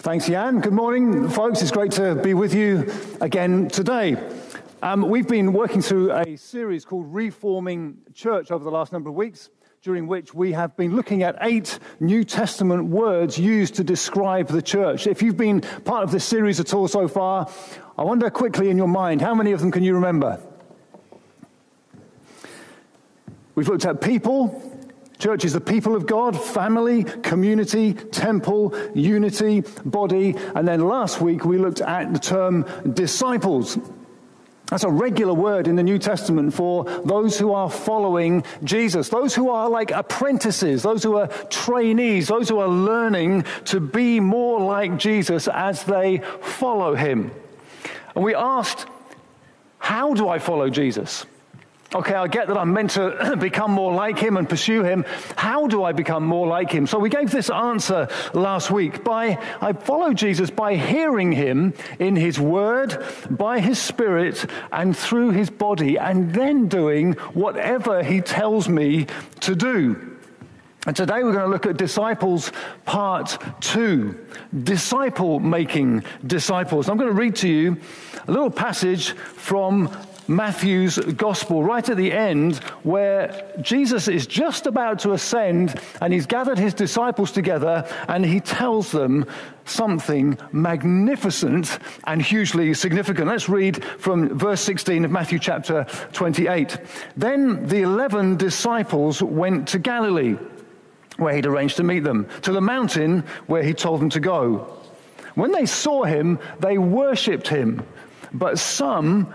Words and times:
Thanks, 0.00 0.28
Jan. 0.28 0.60
Good 0.60 0.72
morning, 0.72 1.28
folks. 1.28 1.60
It's 1.60 1.70
great 1.70 1.92
to 1.92 2.14
be 2.14 2.32
with 2.32 2.54
you 2.54 2.90
again 3.20 3.68
today. 3.68 4.16
Um, 4.80 5.02
we've 5.02 5.28
been 5.28 5.52
working 5.52 5.82
through 5.82 6.12
a 6.12 6.36
series 6.36 6.86
called 6.86 7.12
Reforming 7.12 7.98
Church 8.14 8.50
over 8.50 8.64
the 8.64 8.70
last 8.70 8.92
number 8.92 9.10
of 9.10 9.14
weeks, 9.14 9.50
during 9.82 10.06
which 10.06 10.32
we 10.32 10.52
have 10.52 10.74
been 10.74 10.96
looking 10.96 11.22
at 11.22 11.36
eight 11.42 11.78
New 12.00 12.24
Testament 12.24 12.86
words 12.86 13.38
used 13.38 13.74
to 13.74 13.84
describe 13.84 14.48
the 14.48 14.62
church. 14.62 15.06
If 15.06 15.20
you've 15.20 15.36
been 15.36 15.60
part 15.60 16.02
of 16.02 16.12
this 16.12 16.24
series 16.24 16.60
at 16.60 16.72
all 16.72 16.88
so 16.88 17.06
far, 17.06 17.50
I 17.98 18.02
wonder 18.02 18.30
quickly 18.30 18.70
in 18.70 18.78
your 18.78 18.88
mind, 18.88 19.20
how 19.20 19.34
many 19.34 19.52
of 19.52 19.60
them 19.60 19.70
can 19.70 19.82
you 19.82 19.92
remember? 19.92 20.40
We've 23.54 23.68
looked 23.68 23.84
at 23.84 24.00
people, 24.00 24.69
Church 25.20 25.44
is 25.44 25.52
the 25.52 25.60
people 25.60 25.94
of 25.94 26.06
God, 26.06 26.40
family, 26.40 27.04
community, 27.04 27.92
temple, 27.92 28.74
unity, 28.94 29.60
body. 29.84 30.34
And 30.54 30.66
then 30.66 30.88
last 30.88 31.20
week 31.20 31.44
we 31.44 31.58
looked 31.58 31.82
at 31.82 32.12
the 32.12 32.18
term 32.18 32.64
disciples. 32.94 33.78
That's 34.66 34.84
a 34.84 34.88
regular 34.88 35.34
word 35.34 35.68
in 35.68 35.76
the 35.76 35.82
New 35.82 35.98
Testament 35.98 36.54
for 36.54 36.84
those 36.84 37.38
who 37.38 37.52
are 37.52 37.68
following 37.68 38.44
Jesus, 38.64 39.08
those 39.10 39.34
who 39.34 39.50
are 39.50 39.68
like 39.68 39.90
apprentices, 39.90 40.84
those 40.84 41.02
who 41.02 41.16
are 41.16 41.26
trainees, 41.26 42.28
those 42.28 42.48
who 42.48 42.60
are 42.60 42.68
learning 42.68 43.44
to 43.66 43.78
be 43.78 44.20
more 44.20 44.60
like 44.60 44.96
Jesus 44.96 45.48
as 45.48 45.84
they 45.84 46.18
follow 46.40 46.94
him. 46.94 47.30
And 48.14 48.24
we 48.24 48.34
asked, 48.34 48.86
how 49.78 50.14
do 50.14 50.28
I 50.28 50.38
follow 50.38 50.70
Jesus? 50.70 51.26
Okay, 51.92 52.14
I 52.14 52.28
get 52.28 52.46
that 52.46 52.56
I'm 52.56 52.72
meant 52.72 52.90
to 52.92 53.36
become 53.40 53.72
more 53.72 53.92
like 53.92 54.16
him 54.16 54.36
and 54.36 54.48
pursue 54.48 54.84
him. 54.84 55.04
How 55.34 55.66
do 55.66 55.82
I 55.82 55.90
become 55.90 56.24
more 56.24 56.46
like 56.46 56.70
him? 56.70 56.86
So 56.86 57.00
we 57.00 57.10
gave 57.10 57.32
this 57.32 57.50
answer 57.50 58.06
last 58.32 58.70
week. 58.70 59.02
By 59.02 59.38
I 59.60 59.72
follow 59.72 60.12
Jesus 60.12 60.50
by 60.50 60.76
hearing 60.76 61.32
him 61.32 61.74
in 61.98 62.14
his 62.14 62.38
word, 62.38 63.04
by 63.28 63.58
his 63.58 63.80
spirit, 63.80 64.46
and 64.70 64.96
through 64.96 65.30
his 65.30 65.50
body, 65.50 65.98
and 65.98 66.32
then 66.32 66.68
doing 66.68 67.14
whatever 67.34 68.04
he 68.04 68.20
tells 68.20 68.68
me 68.68 69.08
to 69.40 69.56
do. 69.56 70.10
And 70.86 70.96
today 70.96 71.22
we're 71.24 71.32
going 71.32 71.44
to 71.44 71.50
look 71.50 71.66
at 71.66 71.76
disciples 71.76 72.52
part 72.86 73.36
two 73.60 74.18
disciple 74.62 75.38
making 75.38 76.04
disciples. 76.26 76.88
I'm 76.88 76.96
going 76.96 77.10
to 77.10 77.16
read 77.16 77.36
to 77.36 77.48
you 77.48 77.76
a 78.26 78.30
little 78.30 78.50
passage 78.50 79.10
from 79.10 79.94
Matthew's 80.30 80.96
gospel, 80.96 81.64
right 81.64 81.86
at 81.88 81.96
the 81.96 82.12
end, 82.12 82.58
where 82.84 83.52
Jesus 83.60 84.06
is 84.06 84.28
just 84.28 84.68
about 84.68 85.00
to 85.00 85.10
ascend 85.12 85.80
and 86.00 86.12
he's 86.12 86.26
gathered 86.26 86.56
his 86.56 86.72
disciples 86.72 87.32
together 87.32 87.84
and 88.06 88.24
he 88.24 88.38
tells 88.38 88.92
them 88.92 89.26
something 89.64 90.38
magnificent 90.52 91.80
and 92.04 92.22
hugely 92.22 92.72
significant. 92.74 93.26
Let's 93.26 93.48
read 93.48 93.84
from 93.84 94.38
verse 94.38 94.60
16 94.60 95.04
of 95.04 95.10
Matthew 95.10 95.40
chapter 95.40 95.84
28. 96.12 96.78
Then 97.16 97.66
the 97.66 97.82
eleven 97.82 98.36
disciples 98.36 99.20
went 99.20 99.66
to 99.68 99.80
Galilee, 99.80 100.36
where 101.16 101.34
he'd 101.34 101.46
arranged 101.46 101.76
to 101.78 101.82
meet 101.82 102.04
them, 102.04 102.28
to 102.42 102.52
the 102.52 102.60
mountain 102.60 103.24
where 103.48 103.64
he 103.64 103.74
told 103.74 104.00
them 104.00 104.10
to 104.10 104.20
go. 104.20 104.78
When 105.34 105.50
they 105.50 105.66
saw 105.66 106.04
him, 106.04 106.38
they 106.60 106.78
worshipped 106.78 107.48
him, 107.48 107.84
but 108.32 108.60
some 108.60 109.34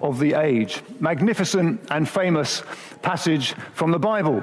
of 0.00 0.18
the 0.18 0.34
age. 0.34 0.82
Magnificent 1.00 1.80
and 1.90 2.08
famous 2.08 2.62
passage 3.02 3.52
from 3.74 3.90
the 3.90 3.98
Bible. 3.98 4.42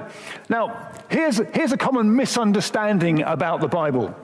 Now, 0.50 0.92
here's, 1.10 1.38
here's 1.54 1.72
a 1.72 1.78
common 1.78 2.16
misunderstanding 2.16 3.22
about 3.24 3.62
the 3.62 3.68
Bible. 3.68 4.16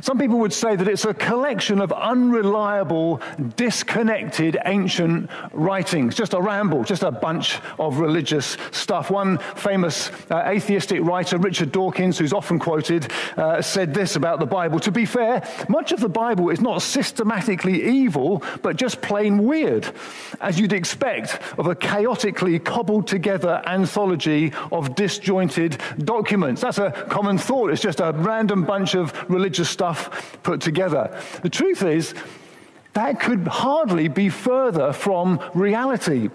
Some 0.00 0.18
people 0.18 0.38
would 0.38 0.52
say 0.52 0.76
that 0.76 0.88
it's 0.88 1.04
a 1.04 1.14
collection 1.14 1.80
of 1.80 1.92
unreliable, 1.92 3.20
disconnected 3.56 4.56
ancient 4.64 5.30
writings, 5.52 6.14
just 6.14 6.34
a 6.34 6.40
ramble, 6.40 6.84
just 6.84 7.02
a 7.02 7.10
bunch 7.10 7.58
of 7.78 7.98
religious 7.98 8.56
stuff. 8.70 9.10
One 9.10 9.38
famous 9.56 10.10
uh, 10.30 10.42
atheistic 10.46 11.02
writer, 11.02 11.38
Richard 11.38 11.72
Dawkins, 11.72 12.18
who's 12.18 12.32
often 12.32 12.58
quoted, 12.58 13.10
uh, 13.36 13.60
said 13.60 13.94
this 13.94 14.16
about 14.16 14.38
the 14.38 14.46
Bible. 14.46 14.78
To 14.80 14.92
be 14.92 15.04
fair, 15.04 15.46
much 15.68 15.92
of 15.92 16.00
the 16.00 16.08
Bible 16.08 16.50
is 16.50 16.60
not 16.60 16.82
systematically 16.82 17.82
evil, 17.82 18.42
but 18.62 18.76
just 18.76 19.00
plain 19.02 19.44
weird, 19.44 19.90
as 20.40 20.58
you'd 20.58 20.72
expect 20.72 21.40
of 21.58 21.66
a 21.66 21.74
chaotically 21.74 22.58
cobbled 22.58 23.06
together 23.06 23.62
anthology 23.66 24.52
of 24.70 24.94
disjointed 24.94 25.78
documents. 25.98 26.60
That's 26.60 26.78
a 26.78 26.92
common 27.08 27.38
thought. 27.38 27.70
It's 27.70 27.82
just 27.82 28.00
a 28.00 28.12
random 28.14 28.64
bunch 28.64 28.94
of 28.94 29.12
religious 29.28 29.47
stuff 29.56 30.38
put 30.42 30.60
together. 30.60 31.20
The 31.42 31.50
truth 31.50 31.82
is, 31.82 32.14
that 32.94 33.20
could 33.20 33.46
hardly 33.46 34.08
be 34.08 34.28
further 34.28 34.92
from 34.92 35.40
reality 35.54 36.30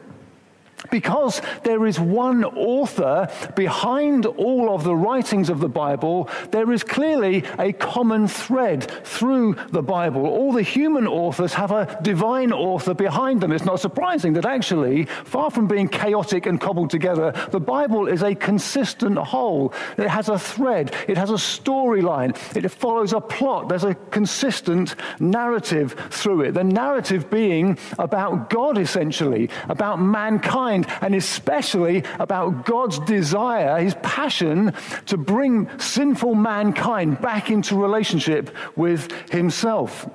because 0.92 1.42
there 1.64 1.86
is 1.86 2.00
one 2.00 2.44
author 2.44 3.30
behind 3.56 4.26
all 4.26 4.74
of 4.74 4.84
the 4.84 4.96
writings 4.96 5.50
of 5.50 5.60
the 5.60 5.70
Bible, 5.70 6.30
there 6.52 6.72
is 6.72 6.84
clearly 6.84 7.44
a 7.60 7.74
common 7.74 8.28
thread 8.28 8.90
through 9.04 9.56
the 9.72 9.82
Bible. 9.82 10.26
All 10.26 10.52
the 10.52 10.62
human 10.62 11.08
authors 11.08 11.54
have 11.54 11.72
a 11.72 12.00
divine 12.02 12.52
author 12.52 12.94
behind 12.94 13.42
them. 13.42 13.52
It's 13.52 13.66
not 13.66 13.80
surprising 13.80 14.34
that 14.34 14.46
actually, 14.46 15.06
far 15.06 15.50
from 15.50 15.68
being 15.68 15.88
chaotic 15.88 16.46
and 16.46 16.60
cobbled 16.60 16.90
together, 16.90 17.32
the 17.52 17.60
Bible 17.60 18.08
is 18.08 18.22
a 18.24 18.36
consistent 18.36 19.18
whole. 19.18 19.74
It 19.98 20.08
has 20.08 20.30
a 20.30 20.40
thread, 20.40 20.94
it 21.08 21.18
has 21.18 21.30
a 21.30 21.34
storyline, 21.34 22.36
it 22.56 22.68
follows 22.70 23.14
a 23.14 23.22
plot. 23.22 23.70
There's 23.70 23.84
a 23.84 23.96
consistent 24.12 24.96
narrative 25.20 25.96
through 26.10 26.42
it. 26.42 26.54
The 26.54 26.64
narrative 26.64 27.30
being 27.30 27.78
about 28.00 28.50
God, 28.50 28.78
essentially, 28.78 29.50
about 29.70 30.02
mankind 30.02 30.73
mind, 30.74 30.88
and 31.02 31.16
especially 31.16 32.04
about 32.20 32.66
God's 32.66 33.00
desire, 33.00 33.80
his 33.80 33.96
passion 34.02 34.74
to 35.08 35.18
bring 35.18 35.70
sinful 35.80 36.36
mankind 36.36 37.22
back 37.22 37.50
into 37.50 37.76
relationship 37.76 38.56
with 38.76 39.12
himself. 39.30 40.10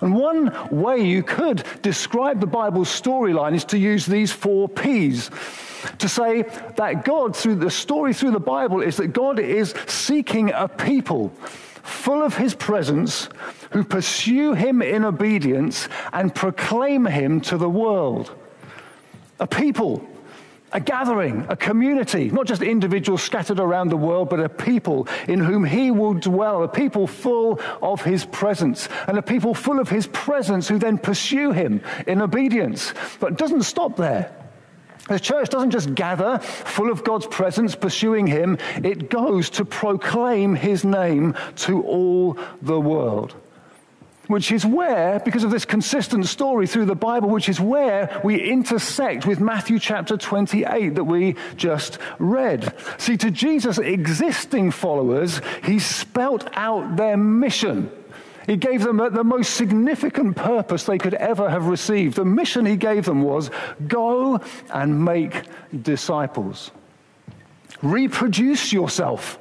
And 0.00 0.14
one 0.14 0.52
way 0.70 0.98
you 0.98 1.22
could 1.22 1.64
describe 1.82 2.40
the 2.40 2.46
Bible's 2.46 2.88
storyline 2.88 3.54
is 3.54 3.64
to 3.66 3.78
use 3.78 4.06
these 4.06 4.30
four 4.30 4.68
P's. 4.68 5.30
To 5.98 6.08
say 6.08 6.42
that 6.76 7.04
God, 7.04 7.36
through 7.36 7.56
the 7.56 7.70
story 7.70 8.12
through 8.14 8.32
the 8.32 8.40
Bible, 8.40 8.80
is 8.80 8.96
that 8.96 9.08
God 9.08 9.38
is 9.38 9.74
seeking 9.86 10.50
a 10.52 10.68
people 10.68 11.30
full 11.82 12.22
of 12.22 12.36
his 12.36 12.54
presence 12.54 13.28
who 13.70 13.82
pursue 13.82 14.54
him 14.54 14.82
in 14.82 15.04
obedience 15.04 15.88
and 16.12 16.34
proclaim 16.34 17.06
him 17.06 17.40
to 17.42 17.56
the 17.56 17.68
world 17.68 18.34
a 19.40 19.46
people, 19.46 20.06
a 20.72 20.80
gathering, 20.80 21.46
a 21.48 21.56
community, 21.56 22.30
not 22.30 22.46
just 22.46 22.62
individuals 22.62 23.22
scattered 23.22 23.60
around 23.60 23.88
the 23.88 23.96
world, 23.96 24.28
but 24.28 24.40
a 24.40 24.48
people 24.48 25.08
in 25.26 25.40
whom 25.40 25.64
he 25.64 25.90
will 25.90 26.14
dwell, 26.14 26.62
a 26.62 26.68
people 26.68 27.06
full 27.06 27.60
of 27.80 28.02
his 28.02 28.24
presence, 28.26 28.88
and 29.06 29.16
a 29.18 29.22
people 29.22 29.54
full 29.54 29.78
of 29.78 29.88
his 29.88 30.06
presence 30.08 30.68
who 30.68 30.78
then 30.78 30.98
pursue 30.98 31.52
him 31.52 31.80
in 32.06 32.20
obedience. 32.20 32.92
But 33.20 33.32
it 33.32 33.38
doesn't 33.38 33.62
stop 33.62 33.96
there. 33.96 34.34
The 35.08 35.18
church 35.18 35.48
doesn't 35.48 35.70
just 35.70 35.94
gather 35.94 36.38
full 36.38 36.90
of 36.90 37.02
God's 37.02 37.26
presence, 37.26 37.74
pursuing 37.74 38.26
him, 38.26 38.58
it 38.84 39.08
goes 39.08 39.48
to 39.50 39.64
proclaim 39.64 40.54
his 40.54 40.84
name 40.84 41.34
to 41.56 41.82
all 41.82 42.38
the 42.60 42.78
world 42.78 43.34
which 44.28 44.52
is 44.52 44.64
where, 44.64 45.18
because 45.20 45.42
of 45.42 45.50
this 45.50 45.64
consistent 45.64 46.26
story 46.26 46.66
through 46.66 46.84
the 46.84 46.94
Bible, 46.94 47.28
which 47.28 47.48
is 47.48 47.60
where 47.60 48.20
we 48.22 48.40
intersect 48.40 49.26
with 49.26 49.40
Matthew 49.40 49.78
chapter 49.78 50.16
28 50.16 50.94
that 50.94 51.04
we 51.04 51.34
just 51.56 51.98
read. 52.18 52.72
See, 52.98 53.16
to 53.16 53.30
Jesus' 53.30 53.78
existing 53.78 54.70
followers, 54.70 55.40
he 55.64 55.78
spelt 55.78 56.48
out 56.52 56.96
their 56.96 57.16
mission. 57.16 57.90
He 58.46 58.56
gave 58.56 58.82
them 58.82 58.96
the 58.96 59.24
most 59.24 59.54
significant 59.54 60.36
purpose 60.36 60.84
they 60.84 60.98
could 60.98 61.14
ever 61.14 61.50
have 61.50 61.66
received. 61.66 62.16
The 62.16 62.24
mission 62.24 62.64
he 62.64 62.76
gave 62.76 63.04
them 63.04 63.22
was 63.22 63.50
go 63.86 64.40
and 64.72 65.04
make 65.04 65.42
disciples. 65.82 66.70
Reproduce 67.82 68.72
yourself 68.72 69.38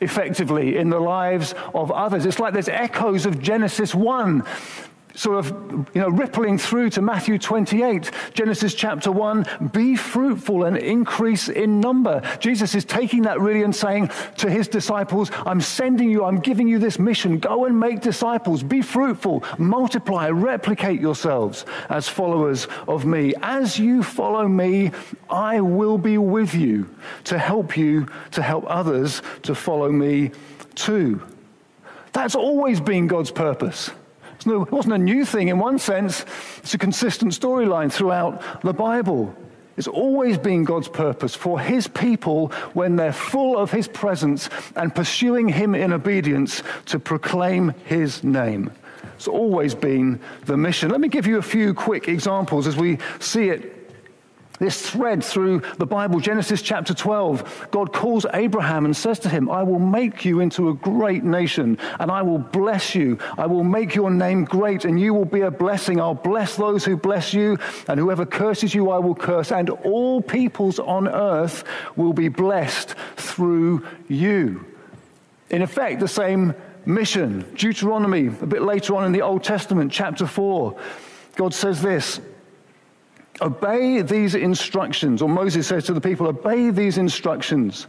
effectively 0.00 0.76
in 0.76 0.90
the 0.90 1.00
lives 1.00 1.54
of 1.74 1.90
others. 1.90 2.26
It's 2.26 2.38
like 2.38 2.52
there's 2.52 2.68
echoes 2.68 3.26
of 3.26 3.40
Genesis 3.40 3.94
1 3.94 4.44
sort 5.16 5.38
of, 5.38 5.50
you 5.94 6.00
know, 6.00 6.08
rippling 6.08 6.58
through 6.58 6.90
to 6.90 7.02
Matthew 7.02 7.38
28, 7.38 8.10
Genesis 8.34 8.74
chapter 8.74 9.10
1, 9.10 9.70
be 9.72 9.96
fruitful 9.96 10.64
and 10.64 10.76
increase 10.76 11.48
in 11.48 11.80
number. 11.80 12.20
Jesus 12.38 12.74
is 12.74 12.84
taking 12.84 13.22
that 13.22 13.40
really 13.40 13.62
and 13.62 13.74
saying 13.74 14.10
to 14.36 14.50
his 14.50 14.68
disciples, 14.68 15.30
I'm 15.46 15.60
sending 15.60 16.10
you, 16.10 16.24
I'm 16.24 16.38
giving 16.38 16.68
you 16.68 16.78
this 16.78 16.98
mission. 16.98 17.38
Go 17.38 17.64
and 17.64 17.80
make 17.80 18.00
disciples, 18.00 18.62
be 18.62 18.82
fruitful, 18.82 19.42
multiply, 19.58 20.28
replicate 20.28 21.00
yourselves 21.00 21.64
as 21.88 22.08
followers 22.08 22.68
of 22.86 23.06
me. 23.06 23.34
As 23.42 23.78
you 23.78 24.02
follow 24.02 24.46
me, 24.46 24.92
I 25.30 25.60
will 25.60 25.98
be 25.98 26.18
with 26.18 26.54
you 26.54 26.88
to 27.24 27.38
help 27.38 27.76
you 27.76 28.06
to 28.32 28.42
help 28.42 28.64
others 28.68 29.22
to 29.42 29.54
follow 29.54 29.90
me 29.90 30.32
too. 30.74 31.22
That's 32.12 32.34
always 32.34 32.80
been 32.80 33.06
God's 33.06 33.30
purpose. 33.30 33.90
It 34.46 34.72
wasn't 34.72 34.94
a 34.94 34.98
new 34.98 35.24
thing 35.24 35.48
in 35.48 35.58
one 35.58 35.78
sense, 35.78 36.24
it's 36.58 36.74
a 36.74 36.78
consistent 36.78 37.32
storyline 37.32 37.92
throughout 37.92 38.62
the 38.62 38.72
Bible. 38.72 39.34
It's 39.76 39.88
always 39.88 40.38
been 40.38 40.64
God's 40.64 40.88
purpose 40.88 41.34
for 41.34 41.60
His 41.60 41.86
people, 41.86 42.48
when 42.72 42.96
they're 42.96 43.12
full 43.12 43.58
of 43.58 43.70
His 43.70 43.88
presence 43.88 44.48
and 44.74 44.94
pursuing 44.94 45.48
Him 45.48 45.74
in 45.74 45.92
obedience, 45.92 46.62
to 46.86 46.98
proclaim 46.98 47.74
His 47.84 48.24
name. 48.24 48.70
It's 49.16 49.28
always 49.28 49.74
been 49.74 50.20
the 50.44 50.56
mission. 50.56 50.90
Let 50.90 51.00
me 51.00 51.08
give 51.08 51.26
you 51.26 51.38
a 51.38 51.42
few 51.42 51.74
quick 51.74 52.08
examples 52.08 52.66
as 52.66 52.76
we 52.76 52.98
see 53.18 53.50
it 53.50 53.75
this 54.58 54.88
thread 54.88 55.22
through 55.22 55.60
the 55.78 55.86
Bible, 55.86 56.20
Genesis 56.20 56.62
chapter 56.62 56.94
12, 56.94 57.68
God 57.70 57.92
calls 57.92 58.26
Abraham 58.32 58.84
and 58.84 58.96
says 58.96 59.18
to 59.20 59.28
him, 59.28 59.50
I 59.50 59.62
will 59.62 59.78
make 59.78 60.24
you 60.24 60.40
into 60.40 60.68
a 60.68 60.74
great 60.74 61.24
nation, 61.24 61.78
and 62.00 62.10
I 62.10 62.22
will 62.22 62.38
bless 62.38 62.94
you. 62.94 63.18
I 63.36 63.46
will 63.46 63.64
make 63.64 63.94
your 63.94 64.10
name 64.10 64.44
great, 64.44 64.84
and 64.84 64.98
you 65.00 65.14
will 65.14 65.24
be 65.24 65.42
a 65.42 65.50
blessing. 65.50 66.00
I'll 66.00 66.14
bless 66.14 66.56
those 66.56 66.84
who 66.84 66.96
bless 66.96 67.34
you, 67.34 67.58
and 67.88 68.00
whoever 68.00 68.26
curses 68.26 68.74
you, 68.74 68.90
I 68.90 68.98
will 68.98 69.14
curse, 69.14 69.52
and 69.52 69.70
all 69.70 70.20
peoples 70.20 70.78
on 70.78 71.08
earth 71.08 71.64
will 71.96 72.12
be 72.12 72.28
blessed 72.28 72.94
through 73.16 73.86
you. 74.08 74.64
In 75.50 75.62
effect, 75.62 76.00
the 76.00 76.08
same 76.08 76.54
mission. 76.84 77.44
Deuteronomy, 77.54 78.28
a 78.28 78.46
bit 78.46 78.62
later 78.62 78.96
on 78.96 79.04
in 79.04 79.12
the 79.12 79.22
Old 79.22 79.44
Testament, 79.44 79.92
chapter 79.92 80.26
4, 80.26 80.78
God 81.36 81.52
says 81.52 81.82
this. 81.82 82.20
Obey 83.40 84.02
these 84.02 84.34
instructions, 84.34 85.20
or 85.20 85.28
Moses 85.28 85.66
says 85.66 85.84
to 85.84 85.92
the 85.92 86.00
people, 86.00 86.26
Obey 86.26 86.70
these 86.70 86.98
instructions 86.98 87.86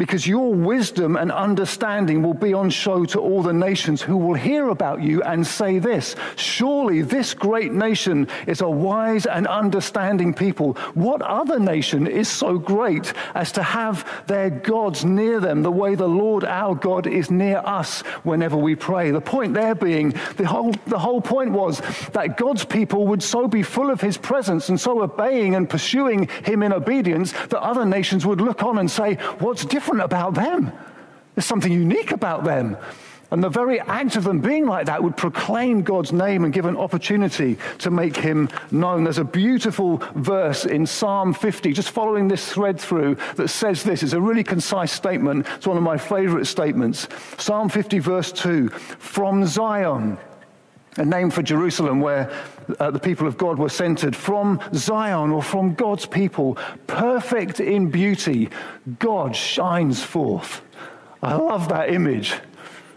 because 0.00 0.26
your 0.26 0.54
wisdom 0.54 1.14
and 1.14 1.30
understanding 1.30 2.22
will 2.22 2.32
be 2.32 2.54
on 2.54 2.70
show 2.70 3.04
to 3.04 3.20
all 3.20 3.42
the 3.42 3.52
nations 3.52 4.00
who 4.00 4.16
will 4.16 4.32
hear 4.32 4.70
about 4.70 5.02
you 5.02 5.22
and 5.24 5.46
say 5.46 5.78
this 5.78 6.16
Surely 6.36 7.02
this 7.02 7.34
great 7.34 7.70
nation 7.70 8.26
is 8.46 8.62
a 8.62 8.68
wise 8.70 9.26
and 9.26 9.46
understanding 9.46 10.32
people. 10.32 10.72
What 10.94 11.20
other 11.20 11.60
nation 11.60 12.06
is 12.06 12.30
so 12.30 12.56
great 12.56 13.12
as 13.34 13.52
to 13.52 13.62
have 13.62 14.24
their 14.26 14.48
gods 14.48 15.04
near 15.04 15.38
them 15.38 15.62
the 15.62 15.70
way 15.70 15.94
the 15.96 16.08
Lord 16.08 16.44
our 16.44 16.74
God 16.74 17.06
is 17.06 17.30
near 17.30 17.58
us 17.58 18.00
whenever 18.22 18.56
we 18.56 18.76
pray? 18.76 19.10
The 19.10 19.20
point 19.20 19.52
there 19.52 19.74
being, 19.74 20.14
the 20.38 20.46
whole, 20.46 20.72
the 20.86 20.98
whole 20.98 21.20
point 21.20 21.50
was 21.50 21.82
that 22.12 22.38
God's 22.38 22.64
people 22.64 23.06
would 23.08 23.22
so 23.22 23.46
be 23.46 23.62
full 23.62 23.90
of 23.90 24.00
his 24.00 24.16
presence 24.16 24.70
and 24.70 24.80
so 24.80 25.02
obeying 25.02 25.56
and 25.56 25.68
pursuing 25.68 26.26
him 26.42 26.62
in 26.62 26.72
obedience 26.72 27.32
that 27.32 27.60
other 27.60 27.84
nations 27.84 28.24
would 28.24 28.40
look 28.40 28.62
on 28.62 28.78
and 28.78 28.90
say, 28.90 29.16
What's 29.40 29.66
different? 29.66 29.89
Different 29.90 30.04
about 30.04 30.34
them. 30.34 30.72
There's 31.34 31.46
something 31.46 31.72
unique 31.72 32.12
about 32.12 32.44
them. 32.44 32.76
And 33.32 33.42
the 33.42 33.48
very 33.48 33.78
act 33.80 34.16
of 34.16 34.24
them 34.24 34.40
being 34.40 34.66
like 34.66 34.86
that 34.86 35.02
would 35.02 35.16
proclaim 35.16 35.82
God's 35.82 36.12
name 36.12 36.44
and 36.44 36.52
give 36.52 36.64
an 36.64 36.76
opportunity 36.76 37.58
to 37.78 37.90
make 37.90 38.16
him 38.16 38.48
known. 38.72 39.04
There's 39.04 39.18
a 39.18 39.24
beautiful 39.24 39.98
verse 40.16 40.64
in 40.64 40.84
Psalm 40.84 41.32
50, 41.32 41.72
just 41.72 41.90
following 41.90 42.26
this 42.26 42.52
thread 42.52 42.80
through, 42.80 43.16
that 43.36 43.48
says 43.48 43.84
this. 43.84 44.02
It's 44.02 44.14
a 44.14 44.20
really 44.20 44.42
concise 44.42 44.90
statement. 44.90 45.46
It's 45.56 45.66
one 45.66 45.76
of 45.76 45.84
my 45.84 45.96
favorite 45.96 46.46
statements. 46.46 47.08
Psalm 47.38 47.68
50, 47.68 48.00
verse 48.00 48.32
2 48.32 48.68
From 48.68 49.46
Zion, 49.46 50.18
a 50.96 51.04
name 51.04 51.30
for 51.30 51.42
Jerusalem 51.42 52.00
where 52.00 52.30
uh, 52.78 52.90
the 52.90 52.98
people 52.98 53.26
of 53.26 53.38
God 53.38 53.58
were 53.58 53.68
centered, 53.68 54.16
from 54.16 54.60
Zion 54.74 55.30
or 55.30 55.42
from 55.42 55.74
God's 55.74 56.06
people, 56.06 56.58
perfect 56.86 57.60
in 57.60 57.90
beauty, 57.90 58.50
God 58.98 59.36
shines 59.36 60.02
forth. 60.02 60.62
I 61.22 61.34
love 61.34 61.68
that 61.68 61.92
image. 61.92 62.34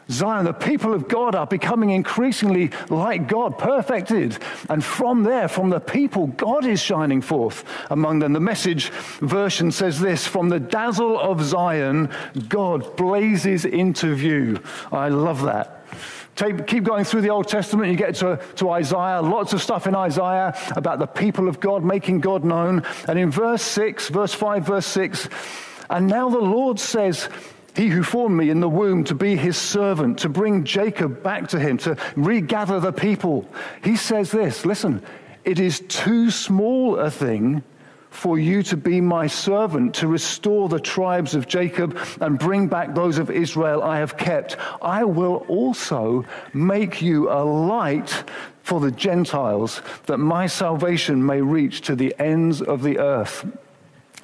Zion, 0.09 0.45
the 0.45 0.53
people 0.53 0.93
of 0.93 1.07
God 1.07 1.33
are 1.33 1.47
becoming 1.47 1.91
increasingly 1.91 2.71
like 2.89 3.27
God, 3.27 3.57
perfected. 3.57 4.37
And 4.69 4.83
from 4.83 5.23
there, 5.23 5.47
from 5.47 5.69
the 5.69 5.79
people, 5.79 6.27
God 6.27 6.65
is 6.65 6.81
shining 6.81 7.21
forth 7.21 7.63
among 7.89 8.19
them. 8.19 8.33
The 8.33 8.39
message 8.39 8.89
version 9.21 9.71
says 9.71 9.99
this 9.99 10.27
From 10.27 10.49
the 10.49 10.59
dazzle 10.59 11.19
of 11.19 11.41
Zion, 11.43 12.09
God 12.49 12.95
blazes 12.97 13.65
into 13.65 14.13
view. 14.13 14.61
I 14.91 15.09
love 15.09 15.43
that. 15.43 15.82
Take, 16.35 16.65
keep 16.65 16.83
going 16.83 17.03
through 17.03 17.21
the 17.21 17.29
Old 17.29 17.47
Testament, 17.47 17.91
you 17.91 17.97
get 17.97 18.15
to, 18.15 18.39
to 18.55 18.71
Isaiah, 18.71 19.21
lots 19.21 19.53
of 19.53 19.61
stuff 19.61 19.85
in 19.85 19.95
Isaiah 19.95 20.57
about 20.75 20.99
the 20.99 21.05
people 21.05 21.47
of 21.47 21.59
God, 21.59 21.83
making 21.83 22.21
God 22.21 22.43
known. 22.43 22.83
And 23.07 23.19
in 23.19 23.29
verse 23.29 23.61
6, 23.61 24.09
verse 24.09 24.33
5, 24.33 24.65
verse 24.65 24.87
6, 24.87 25.29
and 25.89 26.07
now 26.07 26.29
the 26.29 26.39
Lord 26.39 26.79
says, 26.79 27.29
he 27.75 27.87
who 27.87 28.03
formed 28.03 28.37
me 28.37 28.49
in 28.49 28.59
the 28.59 28.69
womb 28.69 29.03
to 29.05 29.15
be 29.15 29.35
his 29.35 29.57
servant, 29.57 30.19
to 30.19 30.29
bring 30.29 30.63
Jacob 30.63 31.23
back 31.23 31.49
to 31.49 31.59
him, 31.59 31.77
to 31.79 31.97
regather 32.15 32.79
the 32.79 32.93
people. 32.93 33.47
He 33.83 33.95
says 33.95 34.31
this 34.31 34.65
listen, 34.65 35.03
it 35.43 35.59
is 35.59 35.81
too 35.81 36.31
small 36.31 36.97
a 36.97 37.09
thing 37.09 37.63
for 38.13 38.37
you 38.37 38.61
to 38.63 38.77
be 38.77 39.01
my 39.01 39.27
servant, 39.27 39.95
to 39.95 40.07
restore 40.07 40.69
the 40.69 40.79
tribes 40.79 41.33
of 41.33 41.47
Jacob 41.47 41.97
and 42.21 42.37
bring 42.37 42.67
back 42.67 42.93
those 42.93 43.17
of 43.17 43.29
Israel 43.29 43.81
I 43.81 43.97
have 43.97 44.17
kept. 44.17 44.55
I 44.81 45.03
will 45.03 45.37
also 45.47 46.23
make 46.53 47.01
you 47.01 47.29
a 47.29 47.43
light 47.43 48.23
for 48.61 48.79
the 48.79 48.91
Gentiles, 48.91 49.81
that 50.05 50.19
my 50.19 50.47
salvation 50.47 51.25
may 51.25 51.41
reach 51.41 51.81
to 51.81 51.95
the 51.95 52.15
ends 52.17 52.61
of 52.61 52.81
the 52.81 52.99
earth. 52.99 53.45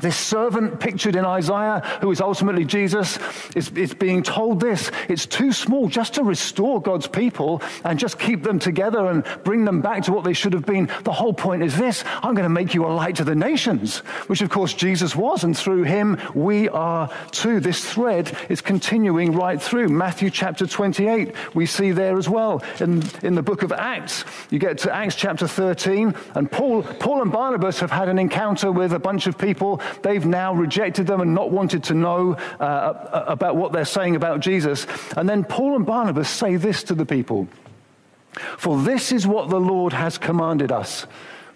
This 0.02 0.16
servant 0.16 0.80
pictured 0.80 1.18
in 1.18 1.26
Isaiah, 1.26 1.82
who 2.02 2.10
is 2.12 2.22
ultimately 2.22 2.64
Jesus, 2.64 3.20
is, 3.54 3.70
is, 3.72 3.94
being 3.94 4.24
told 4.24 4.62
this. 4.62 4.92
It's 5.10 5.26
too 5.26 5.52
small 5.52 5.90
just 5.90 6.14
to 6.14 6.24
restore 6.24 6.82
God's 6.82 7.08
people 7.08 7.62
and 7.84 8.00
just 8.00 8.18
keep 8.18 8.44
them 8.44 8.60
together 8.60 9.08
and 9.08 9.26
bring 9.44 9.66
them 9.66 9.82
back 9.82 10.04
to 10.04 10.14
what 10.14 10.24
they 10.24 10.34
should 10.34 10.54
have 10.54 10.66
been. 10.66 10.90
The 11.04 11.12
whole 11.12 11.34
point 11.34 11.64
is 11.64 11.78
this 11.78 12.06
I'm 12.24 12.34
going 12.34 12.44
to 12.44 12.50
make 12.50 12.74
you 12.74 12.86
a 12.86 12.88
light 12.88 13.18
to 13.18 13.26
the 13.26 13.36
nations, 13.36 14.00
which 14.28 14.42
of 14.42 14.50
course 14.50 14.74
Jesus 14.74 15.16
was, 15.16 15.44
and 15.44 15.58
through 15.58 15.84
him 15.84 16.18
we 16.34 16.70
are 16.70 17.12
too. 17.32 17.60
This 17.60 17.84
thread 17.84 18.38
is 18.48 18.62
continuing 18.62 19.34
right 19.34 19.62
through. 19.62 19.90
Matthew 19.90 20.30
chapter 20.30 20.66
28, 20.66 21.36
we 21.54 21.66
see 21.66 21.92
there 21.92 22.18
as 22.18 22.30
well. 22.30 22.64
In, 22.80 23.04
in 23.22 23.36
the 23.36 23.44
book 23.44 23.64
of 23.64 23.74
Acts, 23.74 24.24
you 24.50 24.60
get 24.60 24.78
to 24.80 24.96
Acts 24.96 25.16
chapter 25.16 25.48
13, 25.48 26.16
and 26.36 26.50
Paul, 26.50 26.84
Paul 26.84 27.22
and 27.22 27.32
Barnabas 27.32 27.82
have 27.82 27.92
had 27.92 28.08
an 28.08 28.18
encounter 28.18 28.72
with 28.72 28.94
a 28.94 29.00
bunch 29.00 29.28
of 29.28 29.38
people 29.38 29.82
They've 30.02 30.26
now 30.26 30.54
rejected 30.54 31.08
them 31.08 31.22
and 31.22 31.34
not 31.34 31.52
wanted 31.52 31.84
to 31.86 31.94
know 31.94 32.34
uh, 32.60 33.26
about 33.28 33.56
what 33.56 33.72
they're 33.72 33.86
saying 33.86 34.16
about 34.16 34.40
Jesus. 34.40 34.88
And 35.16 35.28
then 35.28 35.44
Paul 35.44 35.76
and 35.76 35.86
Barnabas 35.86 36.30
say 36.30 36.56
this 36.56 36.84
to 36.84 36.96
the 36.96 37.06
people 37.06 37.48
For 38.58 38.82
this 38.82 39.12
is 39.12 39.26
what 39.28 39.50
the 39.50 39.60
Lord 39.60 39.94
has 39.94 40.18
commanded 40.18 40.72
us 40.72 41.06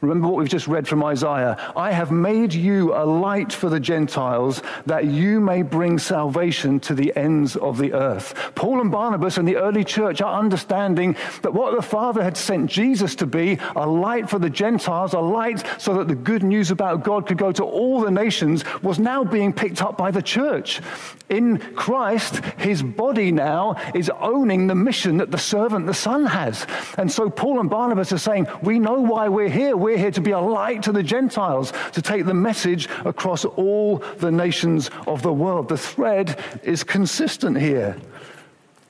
Remember 0.03 0.27
what 0.27 0.39
we've 0.39 0.49
just 0.49 0.67
read 0.67 0.85
from 0.85 1.01
Isaiah. 1.01 1.57
I 1.77 1.91
have 1.91 2.11
made 2.11 2.53
you 2.53 2.93
a 2.93 3.05
light 3.05 3.53
for 3.53 3.69
the 3.69 3.79
Gentiles 3.79 4.61
that 4.85 5.05
you 5.05 5.39
may 5.39 5.61
bring 5.61 5.97
salvation 5.97 6.81
to 6.81 6.93
the 6.93 7.15
ends 7.15 7.55
of 7.55 7.77
the 7.77 7.93
earth. 7.93 8.51
Paul 8.53 8.81
and 8.81 8.91
Barnabas 8.91 9.37
and 9.37 9.47
the 9.47 9.55
early 9.55 9.85
church 9.85 10.21
are 10.21 10.37
understanding 10.37 11.15
that 11.41 11.53
what 11.53 11.73
the 11.73 11.81
Father 11.81 12.21
had 12.21 12.35
sent 12.35 12.69
Jesus 12.69 13.15
to 13.15 13.25
be, 13.25 13.57
a 13.77 13.87
light 13.87 14.29
for 14.29 14.39
the 14.39 14.49
Gentiles, 14.49 15.13
a 15.13 15.19
light 15.19 15.63
so 15.77 15.93
that 15.95 16.09
the 16.09 16.15
good 16.15 16.43
news 16.43 16.69
about 16.69 17.05
God 17.05 17.25
could 17.25 17.37
go 17.37 17.53
to 17.53 17.63
all 17.63 18.01
the 18.01 18.11
nations, 18.11 18.65
was 18.81 18.99
now 18.99 19.23
being 19.23 19.53
picked 19.53 19.81
up 19.81 19.97
by 19.97 20.11
the 20.11 20.21
church. 20.21 20.81
In 21.29 21.57
Christ, 21.75 22.43
his 22.57 22.83
body 22.83 23.31
now 23.31 23.75
is 23.95 24.11
owning 24.19 24.67
the 24.67 24.75
mission 24.75 25.17
that 25.17 25.31
the 25.31 25.37
servant, 25.37 25.87
the 25.87 25.93
Son, 25.93 26.25
has. 26.25 26.67
And 26.97 27.11
so 27.11 27.29
Paul 27.29 27.59
and 27.59 27.69
Barnabas 27.69 28.11
are 28.11 28.17
saying, 28.17 28.47
We 28.61 28.79
know 28.79 28.99
why 29.01 29.29
we're 29.29 29.49
here. 29.49 29.77
We're 29.77 29.92
we're 29.93 29.99
here 29.99 30.09
to 30.09 30.21
be 30.21 30.31
a 30.31 30.39
light 30.39 30.81
to 30.81 30.91
the 30.91 31.03
Gentiles, 31.03 31.71
to 31.91 32.01
take 32.01 32.25
the 32.25 32.33
message 32.33 32.89
across 33.05 33.45
all 33.45 33.97
the 34.17 34.31
nations 34.31 34.89
of 35.05 35.21
the 35.21 35.31
world. 35.31 35.69
The 35.69 35.77
thread 35.77 36.39
is 36.63 36.83
consistent 36.83 37.59
here. 37.59 37.95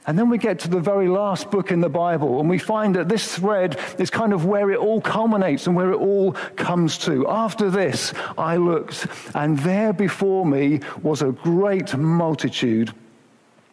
And 0.08 0.18
then 0.18 0.30
we 0.30 0.38
get 0.38 0.60
to 0.60 0.70
the 0.70 0.80
very 0.80 1.10
last 1.10 1.52
book 1.52 1.72
in 1.72 1.82
the 1.82 1.90
Bible, 1.90 2.40
and 2.40 2.50
we 2.50 2.58
find 2.58 2.96
that 2.96 3.10
this 3.10 3.36
thread 3.36 3.78
is 4.00 4.10
kind 4.10 4.32
of 4.32 4.46
where 4.46 4.72
it 4.72 4.80
all 4.80 5.02
culminates 5.02 5.68
and 5.68 5.76
where 5.76 5.92
it 5.92 5.98
all 5.98 6.32
comes 6.56 6.98
to. 7.00 7.28
After 7.28 7.70
this, 7.70 8.14
I 8.38 8.56
looked, 8.56 9.06
and 9.36 9.60
there 9.60 9.92
before 9.92 10.46
me 10.46 10.80
was 11.02 11.22
a 11.22 11.34
great 11.34 11.98
multitude 11.98 12.94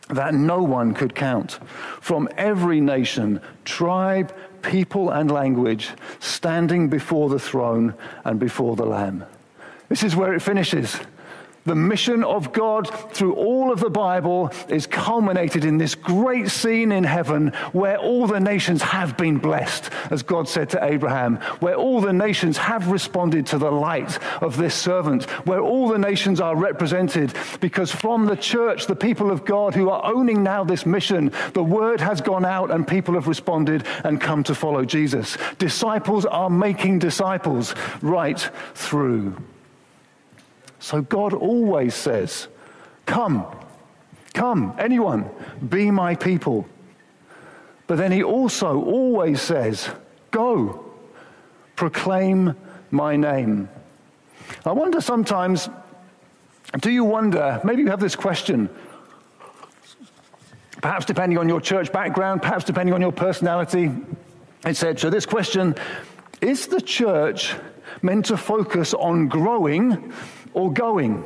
that 0.08 0.34
no 0.34 0.64
one 0.64 0.94
could 0.94 1.14
count, 1.14 1.60
from 2.00 2.28
every 2.36 2.80
nation, 2.80 3.40
tribe, 3.64 4.34
people, 4.62 5.10
and 5.10 5.30
language, 5.30 5.90
standing 6.18 6.88
before 6.88 7.28
the 7.28 7.38
throne 7.38 7.94
and 8.24 8.38
before 8.38 8.76
the 8.76 8.86
Lamb. 8.86 9.24
This 9.88 10.02
is 10.02 10.14
where 10.14 10.34
it 10.34 10.40
finishes. 10.40 10.98
The 11.66 11.74
mission 11.74 12.24
of 12.24 12.54
God 12.54 12.88
through 13.12 13.34
all 13.34 13.70
of 13.70 13.80
the 13.80 13.90
Bible 13.90 14.50
is 14.68 14.86
culminated 14.86 15.66
in 15.66 15.76
this 15.76 15.94
great 15.94 16.48
scene 16.48 16.90
in 16.90 17.04
heaven 17.04 17.48
where 17.72 17.98
all 17.98 18.26
the 18.26 18.40
nations 18.40 18.80
have 18.80 19.18
been 19.18 19.36
blessed, 19.36 19.90
as 20.10 20.22
God 20.22 20.48
said 20.48 20.70
to 20.70 20.82
Abraham, 20.82 21.36
where 21.60 21.74
all 21.74 22.00
the 22.00 22.14
nations 22.14 22.56
have 22.56 22.88
responded 22.88 23.46
to 23.48 23.58
the 23.58 23.70
light 23.70 24.18
of 24.42 24.56
this 24.56 24.74
servant, 24.74 25.24
where 25.46 25.60
all 25.60 25.88
the 25.88 25.98
nations 25.98 26.40
are 26.40 26.56
represented, 26.56 27.34
because 27.60 27.92
from 27.92 28.24
the 28.24 28.36
church, 28.36 28.86
the 28.86 28.96
people 28.96 29.30
of 29.30 29.44
God 29.44 29.74
who 29.74 29.90
are 29.90 30.14
owning 30.14 30.42
now 30.42 30.64
this 30.64 30.86
mission, 30.86 31.30
the 31.52 31.62
word 31.62 32.00
has 32.00 32.22
gone 32.22 32.46
out 32.46 32.70
and 32.70 32.88
people 32.88 33.14
have 33.14 33.28
responded 33.28 33.86
and 34.04 34.18
come 34.18 34.42
to 34.44 34.54
follow 34.54 34.84
Jesus. 34.86 35.36
Disciples 35.58 36.24
are 36.24 36.48
making 36.48 37.00
disciples 37.00 37.74
right 38.00 38.50
through. 38.74 39.36
So 40.80 41.02
God 41.02 41.32
always 41.32 41.94
says, 41.94 42.48
Come, 43.06 43.46
come, 44.34 44.74
anyone, 44.78 45.30
be 45.68 45.90
my 45.90 46.16
people. 46.16 46.66
But 47.86 47.98
then 47.98 48.10
he 48.10 48.22
also 48.22 48.82
always 48.82 49.40
says, 49.40 49.88
Go, 50.30 50.92
proclaim 51.76 52.56
my 52.90 53.16
name. 53.16 53.68
I 54.64 54.72
wonder 54.72 55.00
sometimes, 55.00 55.68
do 56.80 56.90
you 56.90 57.04
wonder, 57.04 57.60
maybe 57.62 57.82
you 57.82 57.88
have 57.88 58.00
this 58.00 58.16
question, 58.16 58.68
perhaps 60.80 61.04
depending 61.04 61.38
on 61.38 61.48
your 61.48 61.60
church 61.60 61.92
background, 61.92 62.42
perhaps 62.42 62.64
depending 62.64 62.94
on 62.94 63.00
your 63.00 63.12
personality, 63.12 63.90
etc. 64.64 65.10
This 65.10 65.26
question 65.26 65.74
is 66.40 66.68
the 66.68 66.80
church 66.80 67.54
meant 68.02 68.26
to 68.26 68.36
focus 68.36 68.94
on 68.94 69.28
growing 69.28 70.12
or 70.54 70.72
going? 70.72 71.24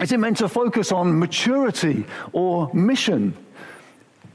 Is 0.00 0.12
it 0.12 0.18
meant 0.18 0.38
to 0.38 0.48
focus 0.48 0.90
on 0.92 1.18
maturity 1.18 2.04
or 2.32 2.70
mission? 2.72 3.36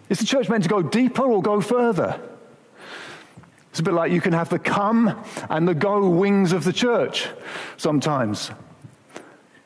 Is 0.10 0.20
the 0.20 0.25
church 0.25 0.50
meant 0.50 0.63
to 0.63 0.70
go 0.70 0.82
deeper 0.82 1.24
or 1.24 1.41
go 1.41 1.62
further? 1.62 2.20
It's 3.72 3.79
a 3.79 3.84
bit 3.84 3.94
like 3.94 4.12
you 4.12 4.22
can 4.22 4.34
have 4.34 4.50
the 4.50 4.60
come 4.60 5.24
and 5.50 5.67
the 5.67 5.75
go 5.75 6.10
wings 6.10 6.51
of 6.51 6.63
the 6.63 6.74
church 6.74 7.27
sometimes. 7.77 8.51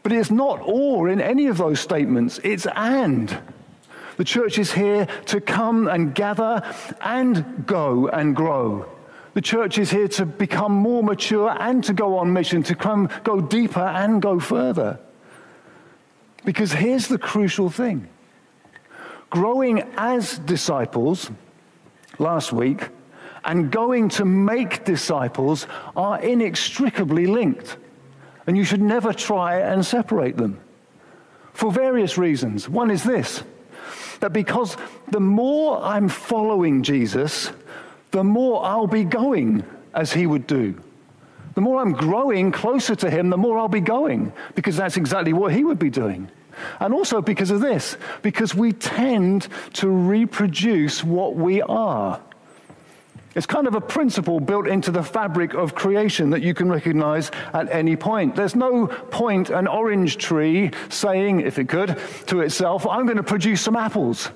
But 0.04 0.12
it's 0.12 0.32
not 0.32 0.60
or 0.64 1.10
in 1.10 1.22
any 1.22 1.48
of 1.48 1.58
those 1.58 1.80
statements, 1.80 2.40
it's 2.44 2.68
and. 2.76 3.38
The 4.18 4.24
church 4.24 4.60
is 4.60 4.72
here 4.72 5.08
to 5.28 5.40
come 5.40 5.88
and 5.88 6.14
gather 6.14 6.62
and 7.02 7.66
go 7.66 8.08
and 8.08 8.36
grow. 8.36 8.86
The 9.34 9.42
church 9.42 9.78
is 9.78 9.92
here 9.92 10.10
to 10.10 10.26
become 10.26 10.74
more 10.74 11.04
mature 11.04 11.56
and 11.58 11.84
to 11.86 11.94
go 11.94 12.18
on 12.18 12.34
mission, 12.34 12.64
to 12.64 12.76
come, 12.76 13.10
go 13.24 13.40
deeper 13.40 13.80
and 13.80 14.22
go 14.22 14.40
further. 14.40 15.00
Because 16.44 16.74
here's 16.74 17.08
the 17.08 17.18
crucial 17.18 17.70
thing 17.70 18.10
growing 19.30 19.82
as 19.96 20.40
disciples 20.40 21.32
last 22.20 22.52
week 22.52 22.90
and 23.46 23.72
going 23.72 24.10
to 24.10 24.26
make 24.26 24.84
disciples 24.84 25.68
are 25.96 26.22
inextricably 26.22 27.26
linked. 27.26 27.78
And 28.46 28.58
you 28.58 28.66
should 28.66 28.82
never 28.82 29.14
try 29.14 29.60
and 29.60 29.86
separate 29.86 30.36
them 30.36 30.60
for 31.54 31.72
various 31.72 32.18
reasons. 32.18 32.68
One 32.68 32.92
is 32.92 33.04
this 33.04 33.44
that 34.20 34.34
because 34.34 34.78
the 35.10 35.20
more 35.20 35.82
I'm 35.82 36.08
following 36.08 36.84
Jesus, 36.84 37.52
the 38.12 38.24
more 38.24 38.64
I'll 38.64 38.88
be 38.88 39.04
going 39.04 39.64
as 39.94 40.14
he 40.14 40.28
would 40.28 40.48
do. 40.48 40.82
The 41.56 41.62
more 41.62 41.82
I'm 41.82 41.94
growing 41.94 42.52
closer 42.52 42.96
to 42.96 43.10
him, 43.10 43.30
the 43.30 43.38
more 43.38 43.58
I'll 43.58 43.68
be 43.68 43.82
going, 43.82 44.32
because 44.56 44.78
that's 44.78 44.98
exactly 44.98 45.34
what 45.34 45.54
he 45.54 45.64
would 45.64 45.80
be 45.80 45.90
doing. 45.90 46.30
And 46.80 46.94
also 46.94 47.22
because 47.22 47.52
of 47.52 47.62
this, 47.62 47.98
because 48.22 48.54
we 48.56 48.72
tend 48.72 49.48
to 49.74 49.90
reproduce 49.90 51.04
what 51.04 51.36
we 51.36 51.62
are. 51.62 52.22
It's 53.34 53.46
kind 53.46 53.66
of 53.66 53.76
a 53.76 53.82
principle 53.82 54.42
built 54.42 54.68
into 54.68 54.92
the 54.92 55.04
fabric 55.04 55.54
of 55.54 55.74
creation 55.74 56.32
that 56.32 56.42
you 56.42 56.54
can 56.54 56.70
recognize 56.70 57.32
at 57.54 57.72
any 57.72 57.96
point. 57.96 58.36
There's 58.36 58.56
no 58.56 58.88
point 58.88 59.50
an 59.50 59.68
orange 59.68 60.18
tree 60.18 60.72
saying, 60.90 61.42
if 61.42 61.58
it 61.58 61.70
could, 61.70 61.98
to 62.28 62.42
itself, 62.42 62.86
I'm 62.86 63.06
going 63.06 63.18
to 63.18 63.24
produce 63.24 63.62
some 63.62 63.78
apples. 63.78 64.30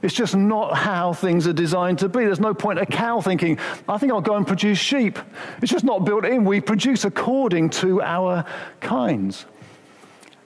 It's 0.00 0.14
just 0.14 0.36
not 0.36 0.76
how 0.76 1.12
things 1.12 1.46
are 1.46 1.52
designed 1.52 1.98
to 2.00 2.08
be. 2.08 2.24
There's 2.24 2.40
no 2.40 2.54
point 2.54 2.78
a 2.78 2.86
cow 2.86 3.20
thinking, 3.20 3.58
I 3.88 3.98
think 3.98 4.12
I'll 4.12 4.20
go 4.20 4.36
and 4.36 4.46
produce 4.46 4.78
sheep. 4.78 5.18
It's 5.60 5.72
just 5.72 5.84
not 5.84 6.04
built 6.04 6.24
in. 6.24 6.44
We 6.44 6.60
produce 6.60 7.04
according 7.04 7.70
to 7.70 8.00
our 8.02 8.44
kinds. 8.80 9.44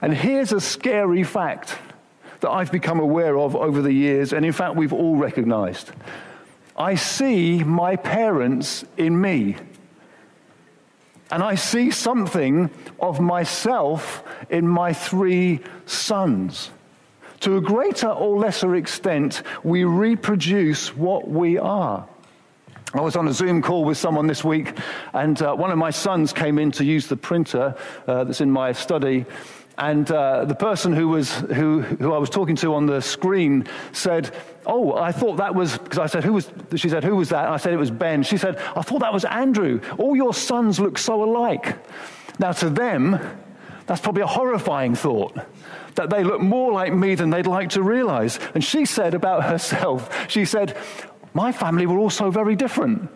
And 0.01 0.15
here's 0.15 0.53
a 0.53 0.61
scary 0.61 1.23
fact 1.23 1.79
that 2.41 2.51
I've 2.51 2.73
become 2.73 2.99
aware 2.99 3.39
of 3.39 3.55
over 3.55 3.81
the 3.83 3.93
years, 3.93 4.33
and 4.33 4.45
in 4.45 4.53
fact, 4.53 4.75
we've 4.75 4.93
all 4.93 5.17
recognized. 5.17 5.93
I 6.77 6.97
see 6.97 7.63
my 7.63 7.97
parents 7.97 8.85
in 8.97 9.21
me. 9.21 9.57
And 11.31 11.43
I 11.43 11.55
see 11.55 11.91
something 11.91 12.69
of 13.01 13.21
myself 13.21 14.25
in 14.51 14.67
my 14.67 14.93
three 14.93 15.61
sons. 15.87 16.71
To 17.43 17.57
a 17.57 17.61
greater 17.61 18.07
or 18.07 18.39
lesser 18.39 18.77
extent, 18.77 19.43
we 19.65 19.83
reproduce 19.83 20.97
what 20.97 21.29
we 21.29 21.59
are. 21.59 22.07
I 22.95 23.01
was 23.01 23.17
on 23.17 23.27
a 23.27 23.33
Zoom 23.33 23.63
call 23.63 23.85
with 23.85 23.99
someone 23.99 24.29
this 24.29 24.45
week, 24.45 24.79
and 25.13 25.43
uh, 25.43 25.53
one 25.53 25.73
of 25.73 25.77
my 25.77 25.91
sons 25.91 26.33
came 26.33 26.61
in 26.61 26.71
to 26.73 26.85
use 26.85 27.09
the 27.09 27.17
printer 27.17 27.75
uh, 28.07 28.23
that's 28.23 28.41
in 28.41 28.49
my 28.49 28.71
study. 28.71 29.27
And 29.77 30.09
uh, 30.09 30.45
the 30.45 30.55
person 30.55 30.93
who, 30.93 31.09
was, 31.09 31.33
who, 31.35 31.81
who 31.81 32.13
I 32.13 32.19
was 32.19 32.31
talking 32.31 32.55
to 32.57 32.75
on 32.75 32.87
the 32.87 33.03
screen 33.03 33.67
said, 33.91 34.33
Oh, 34.65 34.95
I 34.95 35.11
thought 35.11 35.39
that 35.39 35.57
was, 35.57 35.77
because 35.77 35.99
I 35.99 36.07
said, 36.07 36.23
Who 36.23 36.35
was, 36.35 36.49
she 36.77 36.89
said, 36.89 37.03
Who 37.03 37.17
was 37.17 37.31
that? 37.31 37.47
And 37.47 37.55
I 37.55 37.57
said, 37.57 37.73
It 37.73 37.79
was 37.79 37.91
Ben. 37.91 38.23
She 38.23 38.37
said, 38.37 38.57
I 38.77 38.83
thought 38.83 39.01
that 39.01 39.13
was 39.13 39.25
Andrew. 39.25 39.81
All 39.99 40.15
your 40.15 40.33
sons 40.33 40.79
look 40.79 40.97
so 40.97 41.25
alike. 41.25 41.77
Now, 42.39 42.53
to 42.53 42.71
them, 42.71 43.19
that's 43.87 44.01
probably 44.01 44.23
a 44.23 44.29
horrifying 44.29 44.95
thought 44.95 45.37
that 45.95 46.11
they 46.11 46.25
look 46.25 46.41
more 46.41 46.73
like 46.73 46.93
me 46.93 47.15
than 47.15 47.31
they'd 47.31 47.47
like 47.47 47.71
to 47.71 47.83
realize. 47.83 48.39
And 48.55 48.65
she 48.65 48.85
said 48.85 49.15
about 49.15 49.45
herself, 49.45 50.31
she 50.31 50.45
said, 50.45 50.77
My 51.35 51.53
family 51.53 51.87
were 51.87 51.99
also 51.99 52.31
very 52.31 52.57
different. 52.57 53.11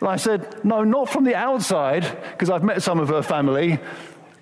And 0.00 0.08
I 0.08 0.16
said, 0.16 0.64
No, 0.64 0.84
not 0.84 1.08
from 1.08 1.24
the 1.24 1.34
outside, 1.34 2.04
because 2.32 2.50
I've 2.50 2.64
met 2.64 2.82
some 2.82 3.00
of 3.00 3.08
her 3.08 3.22
family. 3.22 3.78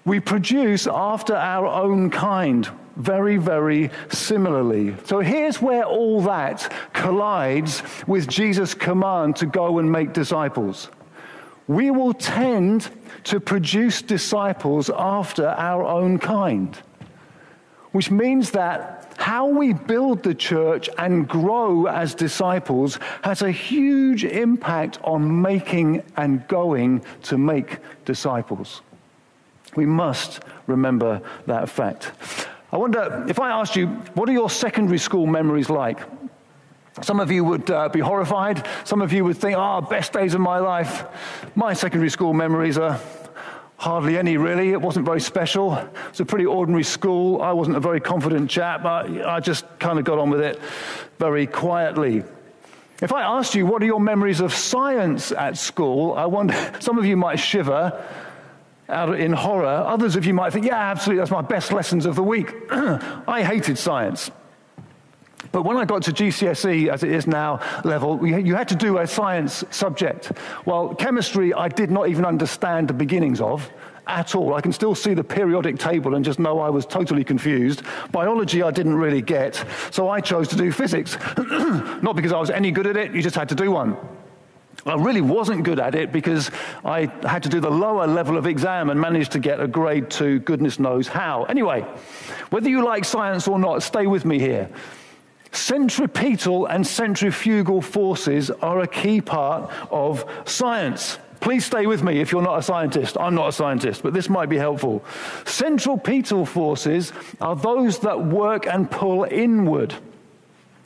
We 0.04 0.20
produce 0.20 0.86
after 0.86 1.34
our 1.34 1.66
own 1.66 2.10
kind, 2.10 2.68
very, 2.94 3.38
very 3.38 3.90
similarly. 4.08 4.94
So 5.04 5.18
here's 5.18 5.60
where 5.60 5.84
all 5.84 6.22
that 6.22 6.72
collides 6.92 7.82
with 8.06 8.28
Jesus' 8.28 8.72
command 8.72 9.36
to 9.36 9.46
go 9.46 9.80
and 9.80 9.90
make 9.90 10.12
disciples. 10.12 10.90
We 11.66 11.90
will 11.90 12.12
tend 12.14 12.88
to 13.24 13.40
produce 13.40 14.00
disciples 14.00 14.88
after 14.88 15.48
our 15.48 15.82
own 15.82 16.18
kind 16.18 16.78
which 17.96 18.10
means 18.10 18.50
that 18.50 19.10
how 19.16 19.46
we 19.46 19.72
build 19.72 20.22
the 20.22 20.34
church 20.34 20.90
and 20.98 21.26
grow 21.26 21.86
as 21.86 22.14
disciples 22.14 22.98
has 23.22 23.40
a 23.40 23.50
huge 23.50 24.22
impact 24.22 24.98
on 25.02 25.40
making 25.40 26.02
and 26.18 26.46
going 26.46 27.02
to 27.22 27.38
make 27.38 27.78
disciples. 28.04 28.82
We 29.76 29.86
must 29.86 30.40
remember 30.66 31.22
that 31.46 31.70
fact. 31.70 32.12
I 32.70 32.76
wonder 32.76 33.24
if 33.30 33.40
I 33.40 33.48
asked 33.48 33.76
you, 33.76 33.86
what 34.12 34.28
are 34.28 34.32
your 34.32 34.50
secondary 34.50 34.98
school 34.98 35.26
memories 35.26 35.70
like? 35.70 36.00
Some 37.00 37.18
of 37.18 37.30
you 37.30 37.44
would 37.44 37.70
uh, 37.70 37.88
be 37.88 38.00
horrified. 38.00 38.66
Some 38.84 39.00
of 39.00 39.10
you 39.10 39.24
would 39.24 39.38
think, 39.38 39.56
ah, 39.56 39.78
oh, 39.78 39.80
best 39.80 40.12
days 40.12 40.34
of 40.34 40.42
my 40.42 40.58
life. 40.58 41.04
My 41.54 41.72
secondary 41.72 42.10
school 42.10 42.34
memories 42.34 42.76
are 42.76 43.00
Hardly 43.78 44.16
any, 44.16 44.38
really. 44.38 44.70
It 44.70 44.80
wasn't 44.80 45.04
very 45.04 45.20
special. 45.20 45.76
It's 46.08 46.20
a 46.20 46.24
pretty 46.24 46.46
ordinary 46.46 46.82
school. 46.82 47.42
I 47.42 47.52
wasn't 47.52 47.76
a 47.76 47.80
very 47.80 48.00
confident 48.00 48.50
chap. 48.50 48.84
I, 48.84 49.36
I 49.36 49.40
just 49.40 49.64
kind 49.78 49.98
of 49.98 50.04
got 50.04 50.18
on 50.18 50.30
with 50.30 50.40
it 50.40 50.58
very 51.18 51.46
quietly. 51.46 52.24
If 53.02 53.12
I 53.12 53.22
asked 53.22 53.54
you, 53.54 53.66
what 53.66 53.82
are 53.82 53.86
your 53.86 54.00
memories 54.00 54.40
of 54.40 54.54
science 54.54 55.30
at 55.30 55.58
school? 55.58 56.14
I 56.14 56.24
wonder, 56.24 56.54
some 56.80 56.98
of 56.98 57.04
you 57.04 57.16
might 57.16 57.36
shiver 57.36 58.02
out 58.88 59.18
in 59.20 59.32
horror. 59.32 59.66
Others 59.66 60.16
of 60.16 60.24
you 60.24 60.32
might 60.32 60.52
think, 60.52 60.64
yeah, 60.64 60.90
absolutely, 60.90 61.20
that's 61.20 61.30
my 61.30 61.42
best 61.42 61.72
lessons 61.72 62.06
of 62.06 62.14
the 62.14 62.22
week. 62.22 62.54
I 62.70 63.42
hated 63.42 63.76
science. 63.76 64.30
But 65.56 65.64
when 65.64 65.78
I 65.78 65.86
got 65.86 66.02
to 66.02 66.12
GCSE, 66.12 66.88
as 66.88 67.02
it 67.02 67.10
is 67.10 67.26
now, 67.26 67.60
level, 67.82 68.26
you 68.26 68.54
had 68.54 68.68
to 68.68 68.74
do 68.74 68.98
a 68.98 69.06
science 69.06 69.64
subject. 69.70 70.32
Well, 70.66 70.94
chemistry, 70.94 71.54
I 71.54 71.68
did 71.68 71.90
not 71.90 72.10
even 72.10 72.26
understand 72.26 72.88
the 72.88 72.92
beginnings 72.92 73.40
of 73.40 73.66
at 74.06 74.34
all. 74.34 74.52
I 74.52 74.60
can 74.60 74.70
still 74.70 74.94
see 74.94 75.14
the 75.14 75.24
periodic 75.24 75.78
table 75.78 76.14
and 76.14 76.22
just 76.22 76.38
know 76.38 76.58
I 76.60 76.68
was 76.68 76.84
totally 76.84 77.24
confused. 77.24 77.80
Biology 78.12 78.62
I 78.62 78.70
didn't 78.70 78.96
really 78.96 79.22
get, 79.22 79.64
so 79.90 80.10
I 80.10 80.20
chose 80.20 80.46
to 80.48 80.56
do 80.56 80.70
physics. 80.70 81.16
Not 81.38 82.16
because 82.16 82.32
I 82.32 82.38
was 82.38 82.50
any 82.50 82.70
good 82.70 82.86
at 82.86 82.98
it, 82.98 83.14
you 83.14 83.22
just 83.22 83.34
had 83.34 83.48
to 83.48 83.54
do 83.54 83.70
one. 83.70 83.96
I 84.84 84.96
really 84.96 85.22
wasn't 85.22 85.62
good 85.64 85.80
at 85.80 85.94
it 85.94 86.12
because 86.12 86.50
I 86.84 87.10
had 87.26 87.42
to 87.44 87.48
do 87.48 87.60
the 87.60 87.70
lower 87.70 88.06
level 88.06 88.36
of 88.36 88.46
exam 88.46 88.90
and 88.90 89.00
managed 89.00 89.32
to 89.32 89.38
get 89.38 89.58
a 89.58 89.66
grade 89.66 90.10
two, 90.10 90.38
goodness 90.40 90.78
knows 90.78 91.08
how. 91.08 91.44
Anyway, 91.44 91.80
whether 92.50 92.68
you 92.68 92.84
like 92.84 93.06
science 93.06 93.48
or 93.48 93.58
not, 93.58 93.82
stay 93.82 94.06
with 94.06 94.26
me 94.26 94.38
here. 94.38 94.68
Centripetal 95.56 96.66
and 96.66 96.86
centrifugal 96.86 97.80
forces 97.80 98.50
are 98.50 98.80
a 98.80 98.86
key 98.86 99.22
part 99.22 99.72
of 99.90 100.24
science. 100.44 101.18
Please 101.40 101.64
stay 101.64 101.86
with 101.86 102.02
me 102.02 102.20
if 102.20 102.30
you're 102.30 102.42
not 102.42 102.58
a 102.58 102.62
scientist. 102.62 103.16
I'm 103.18 103.34
not 103.34 103.48
a 103.48 103.52
scientist, 103.52 104.02
but 104.02 104.12
this 104.12 104.28
might 104.28 104.50
be 104.50 104.58
helpful. 104.58 105.02
Centripetal 105.46 106.44
forces 106.44 107.10
are 107.40 107.56
those 107.56 108.00
that 108.00 108.22
work 108.22 108.66
and 108.66 108.90
pull 108.90 109.24
inward. 109.24 109.94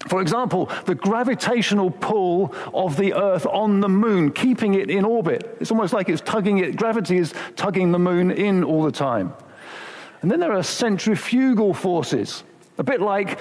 For 0.08 0.22
example, 0.22 0.70
the 0.86 0.94
gravitational 0.94 1.90
pull 1.90 2.54
of 2.72 2.96
the 2.96 3.14
Earth 3.14 3.46
on 3.46 3.80
the 3.80 3.88
moon, 3.88 4.30
keeping 4.30 4.74
it 4.74 4.88
in 4.88 5.04
orbit. 5.04 5.56
It's 5.60 5.72
almost 5.72 5.92
like 5.92 6.08
it's 6.08 6.22
tugging 6.22 6.58
it, 6.58 6.76
gravity 6.76 7.18
is 7.18 7.34
tugging 7.56 7.90
the 7.90 7.98
moon 7.98 8.30
in 8.30 8.62
all 8.62 8.84
the 8.84 8.92
time. 8.92 9.34
And 10.22 10.30
then 10.30 10.38
there 10.38 10.52
are 10.52 10.62
centrifugal 10.62 11.74
forces, 11.74 12.44
a 12.78 12.84
bit 12.84 13.00
like 13.00 13.38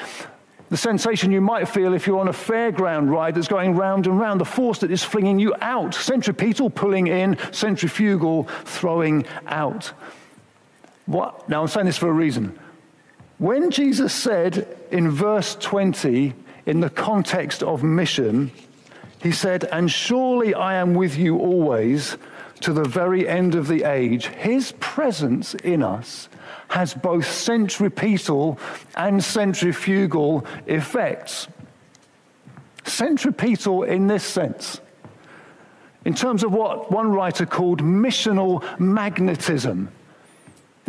the 0.70 0.78
sensation 0.78 1.32
you 1.32 1.42
might 1.42 1.68
feel 1.68 1.94
if 1.94 2.06
you're 2.06 2.20
on 2.20 2.28
a 2.28 2.34
fairground 2.34 3.10
ride 3.10 3.36
that's 3.36 3.48
going 3.48 3.76
round 3.76 4.06
and 4.06 4.20
round, 4.20 4.40
the 4.40 4.46
force 4.46 4.80
that 4.80 4.92
is 4.92 5.04
flinging 5.04 5.40
you 5.40 5.56
out. 5.62 5.96
Centripetal 5.96 6.70
pulling 6.70 7.08
in, 7.08 7.38
centrifugal 7.52 8.44
throwing 8.66 9.26
out. 9.48 9.92
What? 11.08 11.50
Now, 11.50 11.64
I'm 11.64 11.68
saying 11.68 11.88
this 11.88 11.98
for 11.98 12.10
a 12.10 12.14
reason. 12.14 12.58
When 13.40 13.72
Jesus 13.72 14.14
said 14.14 14.78
in 14.92 15.10
verse 15.10 15.56
20, 15.56 16.34
in 16.66 16.82
the 16.82 16.90
context 16.90 17.64
of 17.64 17.84
mission, 17.84 18.52
he 19.24 19.32
said, 19.32 19.64
And 19.66 19.90
surely 19.90 20.54
I 20.54 20.76
am 20.76 20.94
with 20.94 21.18
you 21.18 21.40
always 21.40 22.16
to 22.62 22.74
the 22.74 22.84
very 22.84 23.28
end 23.28 23.56
of 23.56 23.68
the 23.68 23.84
age. 23.84 24.28
His 24.28 24.74
presence 24.80 25.54
in 25.56 25.84
us 25.84 26.30
has 26.70 26.94
both 26.94 27.30
centripetal 27.30 28.60
and 28.96 29.24
centrifugal 29.24 30.46
effects. 30.68 31.48
Centripetal 32.86 33.84
in 33.84 34.08
this 34.08 34.24
sense, 34.24 34.82
in 36.06 36.14
terms 36.14 36.44
of 36.44 36.52
what 36.52 36.92
one 36.92 37.12
writer 37.12 37.46
called 37.46 37.82
missional 37.82 38.64
magnetism. 38.80 39.90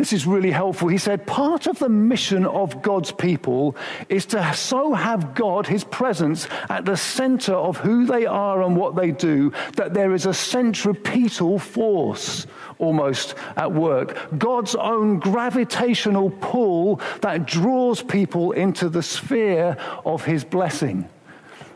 This 0.01 0.13
is 0.13 0.25
really 0.25 0.49
helpful. 0.49 0.87
He 0.87 0.97
said, 0.97 1.27
part 1.27 1.67
of 1.67 1.77
the 1.77 1.87
mission 1.87 2.47
of 2.47 2.81
God's 2.81 3.11
people 3.11 3.75
is 4.09 4.25
to 4.25 4.51
so 4.55 4.95
have 4.95 5.35
God, 5.35 5.67
His 5.67 5.83
presence, 5.83 6.47
at 6.69 6.85
the 6.85 6.97
center 6.97 7.53
of 7.53 7.77
who 7.77 8.07
they 8.07 8.25
are 8.25 8.63
and 8.63 8.75
what 8.75 8.95
they 8.95 9.11
do, 9.11 9.53
that 9.75 9.93
there 9.93 10.15
is 10.15 10.25
a 10.25 10.33
centripetal 10.33 11.59
force 11.59 12.47
almost 12.79 13.35
at 13.55 13.71
work. 13.73 14.17
God's 14.39 14.73
own 14.73 15.19
gravitational 15.19 16.31
pull 16.31 16.99
that 17.21 17.45
draws 17.45 18.01
people 18.01 18.53
into 18.53 18.89
the 18.89 19.03
sphere 19.03 19.77
of 20.03 20.25
His 20.25 20.43
blessing. 20.43 21.07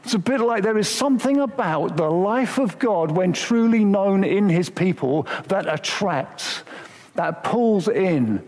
It's 0.04 0.16
a 0.16 0.20
bit 0.20 0.42
like 0.42 0.64
there 0.64 0.80
is 0.80 0.90
something 0.90 1.42
about 1.42 1.96
the 1.96 2.10
life 2.10 2.58
of 2.58 2.80
God 2.80 3.12
when 3.12 3.34
truly 3.34 3.86
known 3.86 4.24
in 4.24 4.50
His 4.50 4.72
people 4.72 5.28
that 5.48 5.72
attracts 5.72 6.64
that 7.16 7.44
pulls 7.44 7.88
in, 7.88 8.46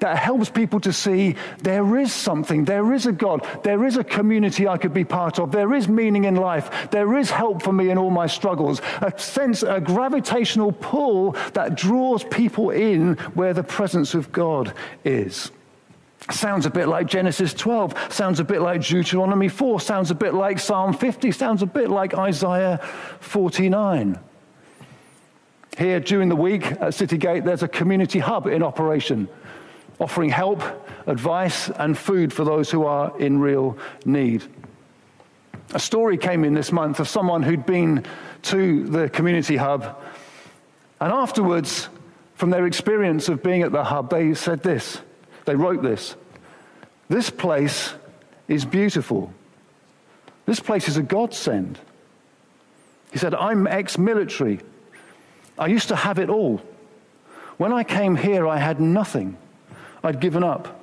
that 0.00 0.18
helps 0.18 0.50
people 0.50 0.80
to 0.80 0.92
see 0.92 1.34
there 1.62 1.96
is 1.96 2.12
something, 2.12 2.64
there 2.64 2.92
is 2.92 3.06
a 3.06 3.12
God, 3.12 3.46
there 3.62 3.84
is 3.84 3.96
a 3.96 4.04
community 4.04 4.68
I 4.68 4.76
could 4.76 4.92
be 4.92 5.04
part 5.04 5.38
of, 5.38 5.50
there 5.50 5.72
is 5.72 5.88
meaning 5.88 6.24
in 6.24 6.36
life, 6.36 6.90
there 6.90 7.16
is 7.16 7.30
help 7.30 7.62
for 7.62 7.72
me 7.72 7.90
in 7.90 7.96
all 7.96 8.10
my 8.10 8.26
struggles. 8.26 8.82
A 9.00 9.18
sense, 9.18 9.62
a 9.62 9.80
gravitational 9.80 10.72
pull 10.72 11.32
that 11.54 11.76
draws 11.76 12.24
people 12.24 12.70
in 12.70 13.14
where 13.34 13.54
the 13.54 13.62
presence 13.62 14.14
of 14.14 14.30
God 14.30 14.74
is. 15.04 15.50
Sounds 16.30 16.64
a 16.64 16.70
bit 16.70 16.88
like 16.88 17.06
Genesis 17.06 17.52
12, 17.52 18.12
sounds 18.12 18.40
a 18.40 18.44
bit 18.44 18.60
like 18.60 18.82
Deuteronomy 18.82 19.48
4, 19.48 19.80
sounds 19.80 20.10
a 20.10 20.14
bit 20.14 20.34
like 20.34 20.58
Psalm 20.58 20.94
50, 20.94 21.30
sounds 21.32 21.62
a 21.62 21.66
bit 21.66 21.90
like 21.90 22.14
Isaiah 22.14 22.78
49. 23.20 24.18
Here 25.76 25.98
during 25.98 26.28
the 26.28 26.36
week 26.36 26.66
at 26.72 26.92
Citygate, 26.92 27.44
there's 27.44 27.64
a 27.64 27.68
community 27.68 28.20
hub 28.20 28.46
in 28.46 28.62
operation, 28.62 29.28
offering 29.98 30.30
help, 30.30 30.62
advice, 31.06 31.68
and 31.68 31.98
food 31.98 32.32
for 32.32 32.44
those 32.44 32.70
who 32.70 32.84
are 32.84 33.18
in 33.18 33.40
real 33.40 33.76
need. 34.04 34.44
A 35.72 35.80
story 35.80 36.16
came 36.16 36.44
in 36.44 36.54
this 36.54 36.70
month 36.70 37.00
of 37.00 37.08
someone 37.08 37.42
who'd 37.42 37.66
been 37.66 38.04
to 38.42 38.84
the 38.84 39.08
community 39.08 39.56
hub, 39.56 40.00
and 41.00 41.12
afterwards, 41.12 41.88
from 42.34 42.50
their 42.50 42.66
experience 42.66 43.28
of 43.28 43.42
being 43.42 43.62
at 43.62 43.72
the 43.72 43.82
hub, 43.82 44.10
they 44.10 44.34
said 44.34 44.62
this. 44.62 45.00
They 45.44 45.56
wrote 45.56 45.82
this 45.82 46.14
This 47.08 47.30
place 47.30 47.94
is 48.46 48.64
beautiful. 48.64 49.32
This 50.46 50.60
place 50.60 50.88
is 50.88 50.98
a 50.98 51.02
godsend. 51.02 51.80
He 53.12 53.18
said, 53.18 53.34
I'm 53.34 53.66
ex 53.66 53.98
military. 53.98 54.60
I 55.58 55.66
used 55.66 55.88
to 55.88 55.96
have 55.96 56.18
it 56.18 56.30
all. 56.30 56.60
When 57.56 57.72
I 57.72 57.84
came 57.84 58.16
here, 58.16 58.46
I 58.46 58.58
had 58.58 58.80
nothing. 58.80 59.36
I'd 60.02 60.20
given 60.20 60.42
up. 60.42 60.80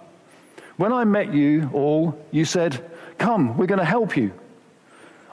When 0.77 0.93
I 0.93 1.03
met 1.03 1.34
you 1.34 1.69
all, 1.73 2.17
you 2.31 2.45
said, 2.45 2.89
Come, 3.17 3.57
we're 3.57 3.67
going 3.67 3.79
to 3.79 3.86
help 3.86 4.17
you. 4.17 4.31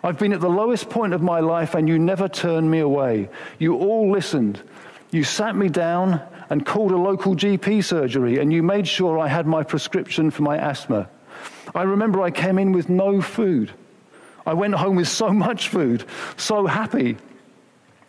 I've 0.03 0.19
been 0.19 0.33
at 0.33 0.41
the 0.41 0.49
lowest 0.49 0.91
point 0.91 1.13
of 1.13 1.23
my 1.23 1.41
life 1.41 1.75
and 1.75 1.89
you 1.89 1.99
never 1.99 2.29
turned 2.29 2.71
me 2.71 2.81
away. 2.81 3.29
You 3.59 3.77
all 3.77 4.11
listened. 4.11 4.61
You 5.11 5.25
sat 5.25 5.57
me 5.57 5.69
down 5.69 6.21
and 6.51 6.65
called 6.65 6.93
a 6.93 6.97
local 6.97 7.35
GP 7.35 7.83
surgery 7.83 8.39
and 8.39 8.53
you 8.53 8.63
made 8.63 8.87
sure 8.87 9.19
I 9.19 9.29
had 9.29 9.47
my 9.47 9.63
prescription 9.63 10.31
for 10.31 10.43
my 10.43 10.57
asthma. 10.57 11.09
I 11.75 11.83
remember 11.83 12.23
I 12.23 12.31
came 12.31 12.59
in 12.59 12.73
with 12.73 12.89
no 12.89 13.21
food. 13.21 13.73
I 14.47 14.55
went 14.55 14.75
home 14.75 14.97
with 14.97 15.09
so 15.09 15.31
much 15.31 15.69
food, 15.69 16.05
so 16.37 16.67
happy. 16.67 17.17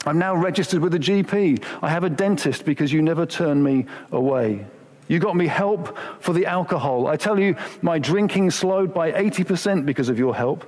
I'm 0.05 0.17
now 0.17 0.35
registered 0.35 0.81
with 0.81 0.93
a 0.93 0.99
GP. 0.99 1.63
I 1.81 1.89
have 1.89 2.03
a 2.03 2.09
dentist 2.09 2.65
because 2.65 2.91
you 2.91 3.01
never 3.01 3.25
turn 3.25 3.61
me 3.61 3.85
away. 4.11 4.65
You 5.07 5.19
got 5.19 5.35
me 5.35 5.47
help 5.47 5.97
for 6.19 6.33
the 6.33 6.45
alcohol. 6.45 7.07
I 7.07 7.17
tell 7.17 7.39
you, 7.39 7.55
my 7.81 7.99
drinking 7.99 8.51
slowed 8.51 8.93
by 8.93 9.11
80% 9.11 9.85
because 9.85 10.07
of 10.07 10.17
your 10.17 10.35
help. 10.35 10.65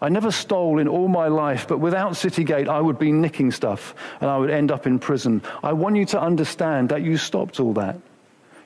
I 0.00 0.08
never 0.08 0.30
stole 0.30 0.78
in 0.78 0.88
all 0.88 1.08
my 1.08 1.28
life, 1.28 1.66
but 1.68 1.78
without 1.78 2.12
Citygate, 2.12 2.68
I 2.68 2.80
would 2.80 2.98
be 2.98 3.12
nicking 3.12 3.50
stuff 3.50 3.94
and 4.20 4.30
I 4.30 4.38
would 4.38 4.50
end 4.50 4.70
up 4.70 4.86
in 4.86 4.98
prison. 4.98 5.42
I 5.62 5.72
want 5.72 5.96
you 5.96 6.06
to 6.06 6.20
understand 6.20 6.88
that 6.90 7.02
you 7.02 7.16
stopped 7.16 7.60
all 7.60 7.74
that. 7.74 8.00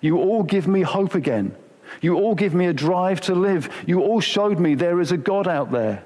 You 0.01 0.19
all 0.19 0.43
give 0.43 0.69
me 0.69 0.83
hope 0.83 1.15
again. 1.15 1.55
You 2.01 2.17
all 2.17 2.35
give 2.35 2.55
me 2.55 2.67
a 2.67 2.73
drive 2.73 3.21
to 3.23 3.35
live. 3.35 3.69
You 3.87 4.01
all 4.01 4.21
showed 4.21 4.59
me 4.59 4.75
there 4.75 5.01
is 5.01 5.13
a 5.13 5.17
God 5.17 5.49
out 5.49 5.71
there. 5.71 6.05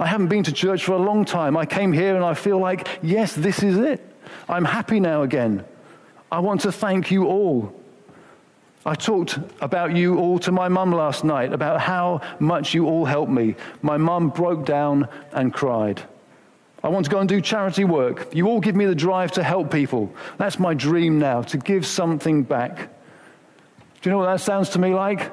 I 0.00 0.06
haven't 0.06 0.28
been 0.28 0.44
to 0.44 0.52
church 0.52 0.84
for 0.84 0.92
a 0.92 0.98
long 0.98 1.24
time. 1.24 1.56
I 1.56 1.66
came 1.66 1.92
here 1.92 2.14
and 2.14 2.24
I 2.24 2.34
feel 2.34 2.58
like, 2.58 2.88
yes, 3.02 3.34
this 3.34 3.62
is 3.62 3.76
it. 3.78 4.04
I'm 4.48 4.64
happy 4.64 5.00
now 5.00 5.22
again. 5.22 5.64
I 6.30 6.38
want 6.38 6.60
to 6.62 6.72
thank 6.72 7.10
you 7.10 7.26
all. 7.26 7.74
I 8.86 8.94
talked 8.94 9.38
about 9.60 9.96
you 9.96 10.18
all 10.18 10.38
to 10.40 10.52
my 10.52 10.68
mum 10.68 10.92
last 10.92 11.24
night, 11.24 11.52
about 11.52 11.80
how 11.80 12.20
much 12.38 12.74
you 12.74 12.86
all 12.86 13.04
helped 13.04 13.32
me. 13.32 13.56
My 13.82 13.96
mum 13.96 14.28
broke 14.30 14.64
down 14.64 15.08
and 15.32 15.52
cried. 15.52 16.02
I 16.82 16.88
want 16.88 17.04
to 17.06 17.10
go 17.10 17.18
and 17.18 17.28
do 17.28 17.40
charity 17.40 17.84
work. 17.84 18.32
You 18.32 18.46
all 18.46 18.60
give 18.60 18.76
me 18.76 18.86
the 18.86 18.94
drive 18.94 19.32
to 19.32 19.42
help 19.42 19.72
people. 19.72 20.14
That's 20.38 20.60
my 20.60 20.74
dream 20.74 21.18
now, 21.18 21.42
to 21.42 21.58
give 21.58 21.84
something 21.84 22.44
back. 22.44 22.88
Do 24.00 24.08
you 24.08 24.12
know 24.12 24.18
what 24.18 24.26
that 24.26 24.40
sounds 24.40 24.68
to 24.70 24.78
me 24.78 24.94
like? 24.94 25.32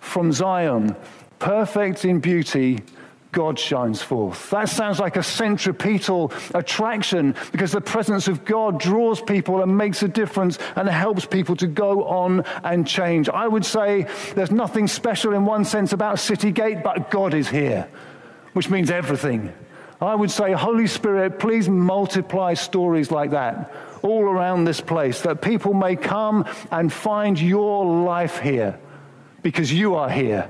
From 0.00 0.30
Zion, 0.32 0.94
perfect 1.40 2.04
in 2.04 2.20
beauty 2.20 2.78
God 3.36 3.58
shines 3.58 4.00
forth. 4.00 4.48
That 4.48 4.70
sounds 4.70 4.98
like 4.98 5.16
a 5.16 5.22
centripetal 5.22 6.32
attraction 6.54 7.34
because 7.52 7.70
the 7.70 7.82
presence 7.82 8.28
of 8.28 8.46
God 8.46 8.80
draws 8.80 9.20
people 9.20 9.62
and 9.62 9.76
makes 9.76 10.02
a 10.02 10.08
difference 10.08 10.58
and 10.74 10.88
helps 10.88 11.26
people 11.26 11.54
to 11.56 11.66
go 11.66 12.04
on 12.04 12.46
and 12.64 12.86
change. 12.86 13.28
I 13.28 13.46
would 13.46 13.66
say 13.66 14.06
there's 14.34 14.50
nothing 14.50 14.88
special 14.88 15.34
in 15.34 15.44
one 15.44 15.66
sense 15.66 15.92
about 15.92 16.18
City 16.18 16.50
Gate, 16.50 16.82
but 16.82 17.10
God 17.10 17.34
is 17.34 17.46
here, 17.46 17.86
which 18.54 18.70
means 18.70 18.90
everything. 18.90 19.52
I 20.00 20.14
would 20.14 20.30
say, 20.30 20.52
Holy 20.52 20.86
Spirit, 20.86 21.38
please 21.38 21.68
multiply 21.68 22.54
stories 22.54 23.10
like 23.10 23.32
that 23.32 23.70
all 24.00 24.22
around 24.22 24.64
this 24.64 24.80
place, 24.80 25.20
that 25.22 25.42
people 25.42 25.74
may 25.74 25.94
come 25.94 26.46
and 26.70 26.90
find 26.90 27.38
your 27.38 27.84
life 27.84 28.38
here 28.38 28.80
because 29.42 29.70
you 29.70 29.94
are 29.96 30.08
here 30.08 30.48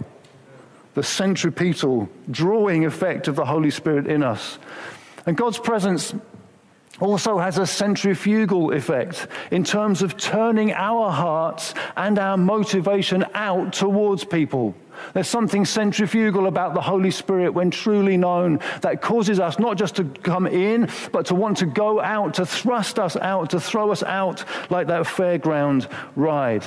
the 0.96 1.02
centripetal 1.02 2.08
drawing 2.30 2.86
effect 2.86 3.28
of 3.28 3.36
the 3.36 3.44
Holy 3.44 3.70
Spirit 3.70 4.06
in 4.06 4.22
us. 4.22 4.58
And 5.26 5.36
God's 5.36 5.58
presence 5.58 6.14
also 7.00 7.38
has 7.38 7.58
a 7.58 7.66
centrifugal 7.66 8.72
effect 8.72 9.28
in 9.50 9.62
terms 9.62 10.00
of 10.00 10.16
turning 10.16 10.72
our 10.72 11.10
hearts 11.10 11.74
and 11.98 12.18
our 12.18 12.38
motivation 12.38 13.26
out 13.34 13.74
towards 13.74 14.24
people. 14.24 14.74
There's 15.12 15.28
something 15.28 15.66
centrifugal 15.66 16.46
about 16.46 16.72
the 16.72 16.80
Holy 16.80 17.10
Spirit 17.10 17.50
when 17.50 17.70
truly 17.70 18.16
known 18.16 18.60
that 18.80 19.02
causes 19.02 19.38
us 19.38 19.58
not 19.58 19.76
just 19.76 19.96
to 19.96 20.04
come 20.04 20.46
in, 20.46 20.88
but 21.12 21.26
to 21.26 21.34
want 21.34 21.58
to 21.58 21.66
go 21.66 22.00
out, 22.00 22.32
to 22.34 22.46
thrust 22.46 22.98
us 22.98 23.16
out, 23.16 23.50
to 23.50 23.60
throw 23.60 23.90
us 23.90 24.02
out 24.02 24.46
like 24.70 24.86
that 24.86 25.04
fairground 25.04 25.92
ride. 26.16 26.64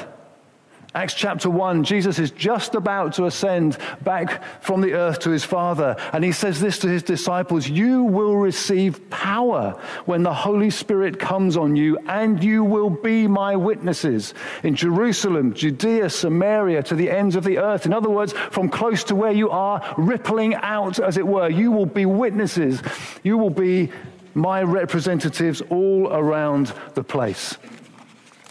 Acts 0.95 1.13
chapter 1.13 1.52
1, 1.52 1.84
Jesus 1.84 2.17
is 2.17 2.32
just 2.32 2.73
about 2.73 3.13
to 3.13 3.25
ascend 3.25 3.78
back 4.02 4.43
from 4.63 4.82
the 4.82 4.93
earth 4.93 5.19
to 5.19 5.30
his 5.30 5.43
Father. 5.43 5.95
And 6.13 6.23
he 6.23 6.32
says 6.32 6.60
this 6.60 6.80
to 6.80 6.88
his 6.88 7.04
disciples 7.04 7.69
You 7.69 8.06
will 8.06 8.36
receive 8.36 9.08
power 9.12 9.80
when 10.06 10.23
the 10.23 10.34
Holy 10.34 10.71
Spirit 10.71 11.19
comes 11.19 11.58
on 11.58 11.75
you, 11.75 11.99
and 12.08 12.43
you 12.43 12.63
will 12.63 12.89
be 12.89 13.28
my 13.28 13.56
witnesses 13.56 14.34
in 14.63 14.75
Jerusalem, 14.75 15.54
Judea, 15.54 16.10
Samaria, 16.10 16.82
to 16.84 16.95
the 16.95 17.12
ends 17.12 17.36
of 17.36 17.43
the 17.43 17.60
earth. 17.60 17.86
In 17.86 17.93
other 17.93 18.10
words, 18.10 18.34
from 18.34 18.67
close 18.67 19.04
to 19.06 19.15
where 19.15 19.32
you 19.32 19.52
are, 19.52 19.93
rippling 19.95 20.56
out, 20.56 20.97
as 20.97 21.17
it 21.17 21.28
were, 21.28 21.49
you 21.49 21.71
will 21.71 21.86
be 21.86 22.08
witnesses. 22.08 22.82
You 23.21 23.38
will 23.38 23.52
be 23.52 23.91
my 24.34 24.63
representatives 24.63 25.62
all 25.69 26.08
around 26.12 26.73
the 26.95 27.04
place. 27.04 27.58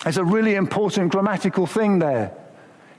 There's 0.02 0.16
a 0.16 0.24
really 0.24 0.54
important 0.54 1.12
grammatical 1.12 1.66
thing 1.66 1.98
there. 1.98 2.32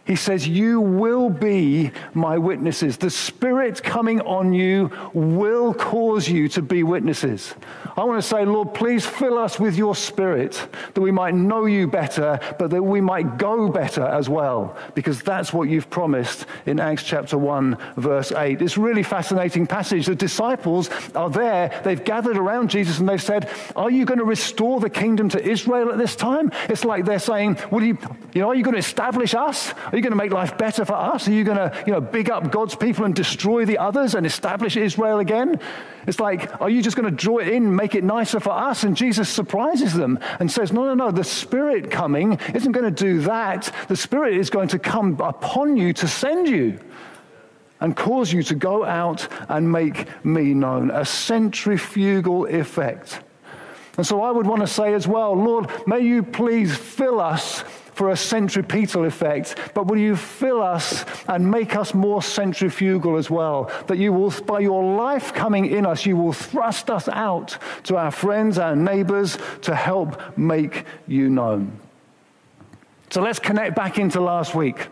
He 0.09 0.15
says, 0.15 0.47
You 0.47 0.81
will 0.81 1.29
be 1.29 1.91
my 2.15 2.39
witnesses. 2.39 2.97
The 2.97 3.11
Spirit 3.11 3.83
coming 3.83 4.21
on 4.21 4.53
you 4.53 4.89
will 5.13 5.71
cause 5.71 6.27
you 6.27 6.49
to 6.49 6.63
be 6.63 6.81
witnesses. 6.81 7.53
I 7.95 8.05
want 8.05 8.19
to 8.19 8.27
say, 8.27 8.43
Lord, 8.43 8.73
please 8.73 9.05
fill 9.05 9.37
us 9.37 9.59
with 9.59 9.75
your 9.75 9.93
Spirit 9.93 10.67
that 10.95 11.01
we 11.01 11.11
might 11.11 11.35
know 11.35 11.65
you 11.65 11.85
better, 11.85 12.39
but 12.57 12.71
that 12.71 12.81
we 12.81 13.01
might 13.01 13.37
go 13.37 13.69
better 13.69 14.03
as 14.03 14.27
well, 14.27 14.75
because 14.95 15.21
that's 15.21 15.53
what 15.53 15.69
you've 15.69 15.91
promised 15.91 16.47
in 16.65 16.79
Acts 16.79 17.03
chapter 17.03 17.37
1, 17.37 17.77
verse 17.97 18.31
8. 18.31 18.63
It's 18.63 18.77
really 18.77 19.03
fascinating 19.03 19.67
passage. 19.67 20.07
The 20.07 20.15
disciples 20.15 20.89
are 21.13 21.29
there, 21.29 21.81
they've 21.83 22.03
gathered 22.03 22.37
around 22.37 22.71
Jesus, 22.71 22.99
and 22.99 23.07
they've 23.07 23.21
said, 23.21 23.47
Are 23.75 23.91
you 23.91 24.05
going 24.05 24.19
to 24.19 24.25
restore 24.25 24.79
the 24.79 24.89
kingdom 24.89 25.29
to 25.29 25.45
Israel 25.45 25.91
at 25.91 25.99
this 25.99 26.15
time? 26.15 26.51
It's 26.67 26.85
like 26.85 27.05
they're 27.05 27.19
saying, 27.19 27.59
Will 27.69 27.83
you, 27.83 27.97
you 28.33 28.41
know, 28.41 28.47
are 28.47 28.55
you 28.55 28.63
going 28.63 28.73
to 28.75 28.79
establish 28.79 29.35
us? 29.35 29.71
You 29.99 30.03
going 30.03 30.11
to 30.11 30.17
make 30.17 30.31
life 30.31 30.57
better 30.57 30.85
for 30.85 30.93
us? 30.93 31.27
Are 31.27 31.31
you 31.31 31.43
going 31.43 31.57
to, 31.57 31.83
you 31.85 31.91
know, 31.91 31.99
big 31.99 32.29
up 32.29 32.51
God's 32.51 32.73
people 32.73 33.03
and 33.03 33.13
destroy 33.13 33.65
the 33.65 33.77
others 33.77 34.15
and 34.15 34.25
establish 34.25 34.77
Israel 34.77 35.19
again? 35.19 35.59
It's 36.07 36.19
like, 36.19 36.61
are 36.61 36.69
you 36.69 36.81
just 36.81 36.95
going 36.95 37.09
to 37.09 37.15
draw 37.15 37.39
it 37.39 37.49
in, 37.49 37.75
make 37.75 37.95
it 37.95 38.03
nicer 38.05 38.39
for 38.39 38.51
us? 38.51 38.83
And 38.83 38.95
Jesus 38.95 39.27
surprises 39.27 39.93
them 39.93 40.17
and 40.39 40.49
says, 40.49 40.71
no, 40.71 40.85
no, 40.85 40.93
no, 40.93 41.11
the 41.11 41.25
Spirit 41.25 41.91
coming 41.91 42.39
isn't 42.53 42.71
going 42.71 42.85
to 42.85 43.03
do 43.03 43.21
that. 43.21 43.73
The 43.89 43.97
Spirit 43.97 44.35
is 44.37 44.49
going 44.49 44.69
to 44.69 44.79
come 44.79 45.19
upon 45.19 45.75
you 45.75 45.91
to 45.93 46.07
send 46.07 46.47
you 46.47 46.79
and 47.81 47.95
cause 47.95 48.31
you 48.31 48.41
to 48.43 48.55
go 48.55 48.85
out 48.85 49.27
and 49.49 49.69
make 49.69 50.07
me 50.25 50.53
known. 50.53 50.91
A 50.91 51.03
centrifugal 51.03 52.45
effect. 52.45 53.21
And 53.97 54.07
so 54.07 54.21
I 54.21 54.31
would 54.31 54.47
want 54.47 54.61
to 54.61 54.67
say 54.67 54.93
as 54.93 55.07
well, 55.07 55.33
Lord, 55.33 55.69
may 55.85 55.99
you 55.99 56.23
please 56.23 56.73
fill 56.75 57.19
us 57.19 57.65
for 57.99 58.11
a 58.11 58.15
centripetal 58.15 59.03
effect, 59.03 59.57
but 59.73 59.87
will 59.87 59.97
you 59.97 60.15
fill 60.15 60.61
us 60.61 61.03
and 61.27 61.51
make 61.51 61.75
us 61.75 61.93
more 61.93 62.21
centrifugal 62.21 63.17
as 63.17 63.29
well? 63.29 63.69
That 63.87 63.97
you 63.97 64.13
will, 64.13 64.31
by 64.45 64.61
your 64.61 64.95
life 64.95 65.33
coming 65.33 65.65
in 65.65 65.85
us, 65.85 66.05
you 66.05 66.15
will 66.15 66.31
thrust 66.31 66.89
us 66.89 67.09
out 67.09 67.57
to 67.83 67.97
our 67.97 68.09
friends, 68.09 68.57
our 68.57 68.73
neighbors, 68.73 69.37
to 69.63 69.75
help 69.75 70.37
make 70.37 70.85
you 71.07 71.29
known. 71.29 71.77
So 73.09 73.21
let's 73.21 73.37
connect 73.37 73.75
back 73.75 73.99
into 73.99 74.21
last 74.21 74.55
week. 74.55 74.87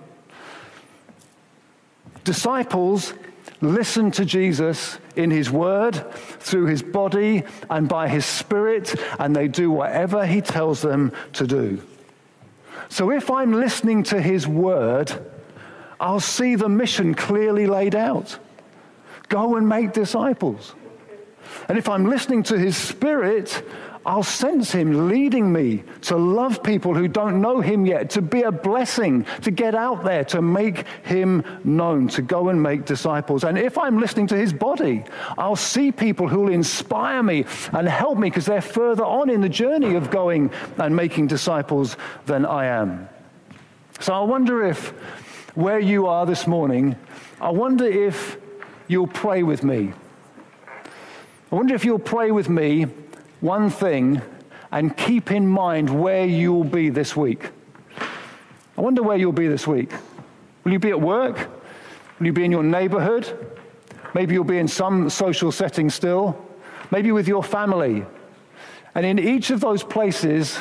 Disciples 2.26 3.14
listen 3.62 4.12
to 4.12 4.26
Jesus 4.26 5.00
in 5.16 5.32
his 5.32 5.50
word, 5.50 5.94
through 6.40 6.66
his 6.66 6.84
body, 6.84 7.46
and 7.70 7.88
by 7.88 8.10
his 8.10 8.26
spirit, 8.26 8.94
and 9.18 9.34
they 9.34 9.48
do 9.48 9.72
whatever 9.72 10.26
he 10.26 10.42
tells 10.42 10.82
them 10.82 11.14
to 11.32 11.48
do. 11.48 11.82
So 12.90 13.12
if 13.12 13.30
I'm 13.30 13.54
listening 13.54 14.04
to 14.04 14.22
his 14.22 14.48
word, 14.48 15.12
I'll 16.00 16.20
see 16.20 16.56
the 16.56 16.70
mission 16.70 17.14
clearly 17.14 17.68
laid 17.68 17.96
out 17.96 18.40
go 19.30 19.56
and 19.56 19.68
make 19.68 19.94
disciples. 19.94 20.74
And 21.68 21.78
if 21.78 21.90
I'm 21.90 22.06
listening 22.06 22.44
to 22.44 22.58
his 22.58 22.78
spirit, 22.78 23.64
I'll 24.08 24.24
sense 24.24 24.72
him 24.72 25.10
leading 25.10 25.52
me 25.52 25.84
to 26.04 26.16
love 26.16 26.64
people 26.64 26.96
who 26.96 27.10
don't 27.10 27.42
know 27.42 27.60
him 27.60 27.86
yet, 27.86 28.12
to 28.12 28.22
be 28.22 28.44
a 28.44 28.54
blessing, 28.54 29.26
to 29.42 29.52
get 29.52 29.76
out 29.76 30.06
there, 30.06 30.24
to 30.26 30.42
make 30.42 30.88
him 31.04 31.44
known, 31.66 32.08
to 32.10 32.22
go 32.22 32.48
and 32.48 32.64
make 32.64 32.86
disciples. 32.86 33.44
And 33.44 33.58
if 33.58 33.78
I'm 33.78 34.00
listening 34.00 34.28
to 34.28 34.38
his 34.38 34.54
body, 34.54 35.04
I'll 35.38 35.58
see 35.58 35.92
people 35.92 36.30
who 36.30 36.40
will 36.40 36.54
inspire 36.54 37.22
me 37.22 37.44
and 37.74 37.86
help 37.86 38.18
me 38.18 38.30
because 38.30 38.46
they're 38.46 38.62
further 38.62 39.04
on 39.04 39.30
in 39.30 39.42
the 39.42 39.50
journey 39.50 39.96
of 39.96 40.10
going 40.10 40.52
and 40.78 40.96
making 40.96 41.28
disciples 41.28 41.98
than 42.28 42.46
I 42.46 42.68
am. 42.68 43.10
So 44.00 44.14
I 44.14 44.22
wonder 44.22 44.64
if, 44.64 44.88
where 45.54 45.82
you 45.82 46.08
are 46.08 46.26
this 46.26 46.48
morning, 46.48 46.96
I 47.42 47.50
wonder 47.50 47.86
if 47.86 48.38
you'll 48.88 49.08
pray 49.08 49.44
with 49.44 49.66
me. 49.66 49.92
I 51.52 51.56
wonder 51.56 51.76
if 51.76 51.84
you'll 51.84 52.00
pray 52.00 52.32
with 52.32 52.48
me 52.48 52.86
one 53.42 53.70
thing 53.70 54.22
and 54.72 54.96
keep 54.96 55.32
in 55.32 55.48
mind 55.48 55.90
where 55.90 56.26
you'll 56.26 56.64
be 56.64 56.90
this 56.90 57.16
week. 57.16 57.50
I 58.78 58.82
wonder 58.82 59.02
where 59.02 59.18
you'll 59.18 59.32
be 59.32 59.48
this 59.48 59.66
week. 59.66 59.92
Will 60.64 60.74
you 60.74 60.80
be 60.80 60.90
at 60.90 61.00
work? 61.00 61.50
Will 62.20 62.28
you 62.28 62.34
be 62.34 62.44
in 62.44 62.52
your 62.52 62.64
neighborhood? 62.64 63.50
Maybe 64.14 64.34
you'll 64.34 64.44
be 64.44 64.58
in 64.58 64.68
some 64.68 65.10
social 65.10 65.52
setting 65.52 65.90
still. 65.90 66.44
Maybe 66.92 67.12
with 67.12 67.28
your 67.28 67.44
family. 67.44 68.06
And 68.96 69.06
in 69.06 69.20
each 69.20 69.52
of 69.52 69.62
those 69.62 69.84
places, 69.84 70.58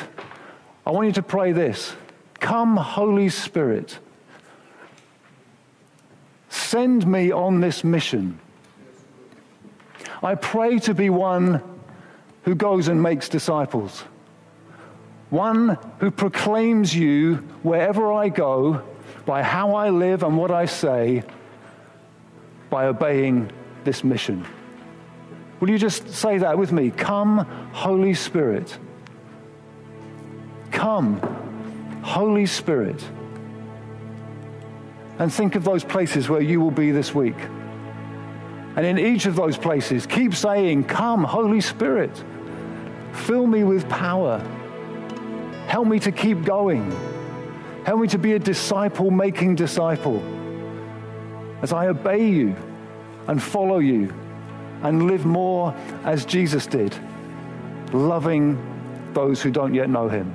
I 0.85 0.91
want 0.91 1.07
you 1.07 1.13
to 1.13 1.23
pray 1.23 1.51
this 1.51 1.95
Come, 2.39 2.77
Holy 2.77 3.29
Spirit. 3.29 3.99
Send 6.49 7.05
me 7.07 7.31
on 7.31 7.61
this 7.61 7.83
mission. 7.83 8.39
I 10.23 10.35
pray 10.35 10.79
to 10.79 10.93
be 10.93 11.09
one 11.09 11.61
who 12.47 12.55
goes 12.55 12.87
and 12.87 13.03
makes 13.03 13.27
disciples. 13.27 14.05
One 15.29 15.77
who 15.99 16.11
proclaims 16.11 16.95
you 16.95 17.35
wherever 17.61 18.13
I 18.13 18.29
go 18.29 18.83
by 19.25 19.43
how 19.43 19.75
I 19.75 19.89
live 19.89 20.23
and 20.23 20.37
what 20.37 20.49
I 20.49 20.65
say 20.65 21.23
by 22.69 22.85
obeying 22.85 23.51
this 23.83 24.01
mission. 24.01 24.45
Will 25.59 25.69
you 25.69 25.77
just 25.77 26.09
say 26.13 26.37
that 26.37 26.57
with 26.57 26.71
me? 26.71 26.89
Come, 26.89 27.39
Holy 27.73 28.13
Spirit. 28.13 28.77
Come, 30.71 31.19
Holy 32.01 32.45
Spirit. 32.45 33.03
And 35.19 35.33
think 35.33 35.55
of 35.55 35.65
those 35.65 35.83
places 35.83 36.29
where 36.29 36.39
you 36.39 36.61
will 36.61 36.71
be 36.71 36.91
this 36.91 37.13
week. 37.13 37.35
And 38.77 38.85
in 38.85 38.97
each 38.97 39.25
of 39.25 39.35
those 39.35 39.57
places, 39.57 40.05
keep 40.05 40.33
saying, 40.33 40.85
Come, 40.85 41.25
Holy 41.25 41.59
Spirit. 41.59 42.23
Fill 43.13 43.47
me 43.47 43.63
with 43.63 43.87
power. 43.89 44.39
Help 45.67 45.87
me 45.87 45.99
to 45.99 46.11
keep 46.11 46.43
going. 46.43 46.91
Help 47.85 48.01
me 48.01 48.07
to 48.09 48.17
be 48.17 48.33
a 48.33 48.39
disciple 48.39 49.11
making 49.11 49.55
disciple 49.55 50.21
as 51.61 51.73
I 51.73 51.87
obey 51.87 52.27
you 52.27 52.55
and 53.27 53.41
follow 53.41 53.79
you 53.79 54.13
and 54.83 55.07
live 55.07 55.25
more 55.25 55.73
as 56.03 56.25
Jesus 56.25 56.67
did, 56.67 56.95
loving 57.93 58.57
those 59.13 59.41
who 59.41 59.51
don't 59.51 59.73
yet 59.73 59.89
know 59.89 60.07
him. 60.07 60.33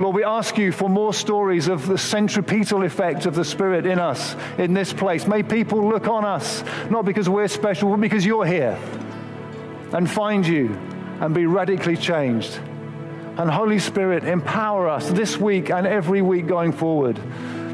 Lord, 0.00 0.14
we 0.14 0.24
ask 0.24 0.58
you 0.58 0.72
for 0.72 0.90
more 0.90 1.14
stories 1.14 1.68
of 1.68 1.86
the 1.86 1.96
centripetal 1.96 2.82
effect 2.82 3.24
of 3.24 3.34
the 3.34 3.44
Spirit 3.44 3.86
in 3.86 3.98
us, 3.98 4.36
in 4.58 4.74
this 4.74 4.92
place. 4.92 5.26
May 5.26 5.42
people 5.42 5.88
look 5.88 6.06
on 6.06 6.24
us, 6.24 6.62
not 6.90 7.06
because 7.06 7.30
we're 7.30 7.48
special, 7.48 7.90
but 7.90 8.00
because 8.00 8.26
you're 8.26 8.44
here, 8.44 8.78
and 9.92 10.10
find 10.10 10.46
you 10.46 10.78
and 11.20 11.34
be 11.34 11.46
radically 11.46 11.96
changed. 11.96 12.58
And 13.38 13.50
Holy 13.50 13.78
Spirit, 13.78 14.24
empower 14.24 14.88
us 14.88 15.10
this 15.10 15.36
week 15.36 15.70
and 15.70 15.86
every 15.86 16.22
week 16.22 16.46
going 16.46 16.72
forward, 16.72 17.16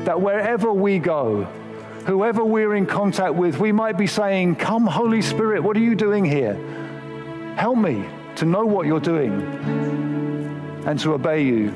that 0.04 0.20
wherever 0.20 0.72
we 0.72 0.98
go, 0.98 1.44
whoever 2.06 2.44
we're 2.44 2.74
in 2.74 2.86
contact 2.86 3.34
with, 3.34 3.58
we 3.58 3.70
might 3.70 3.96
be 3.96 4.06
saying, 4.06 4.56
Come, 4.56 4.86
Holy 4.86 5.22
Spirit, 5.22 5.62
what 5.62 5.76
are 5.76 5.80
you 5.80 5.94
doing 5.94 6.24
here? 6.24 6.54
Help 7.56 7.78
me 7.78 8.04
to 8.36 8.44
know 8.44 8.64
what 8.64 8.86
you're 8.86 9.00
doing 9.00 9.40
and 10.86 10.98
to 10.98 11.14
obey 11.14 11.44
you 11.44 11.68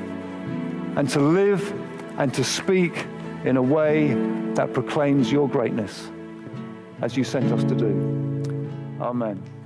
and 0.97 1.09
to 1.09 1.19
live 1.19 1.71
and 2.17 2.33
to 2.33 2.43
speak 2.43 3.05
in 3.45 3.55
a 3.55 3.61
way 3.61 4.13
that 4.55 4.73
proclaims 4.73 5.31
your 5.31 5.47
greatness 5.47 6.09
as 7.01 7.15
you 7.15 7.23
sent 7.23 7.51
us 7.51 7.63
to 7.63 7.75
do. 7.75 8.97
Amen. 8.99 9.56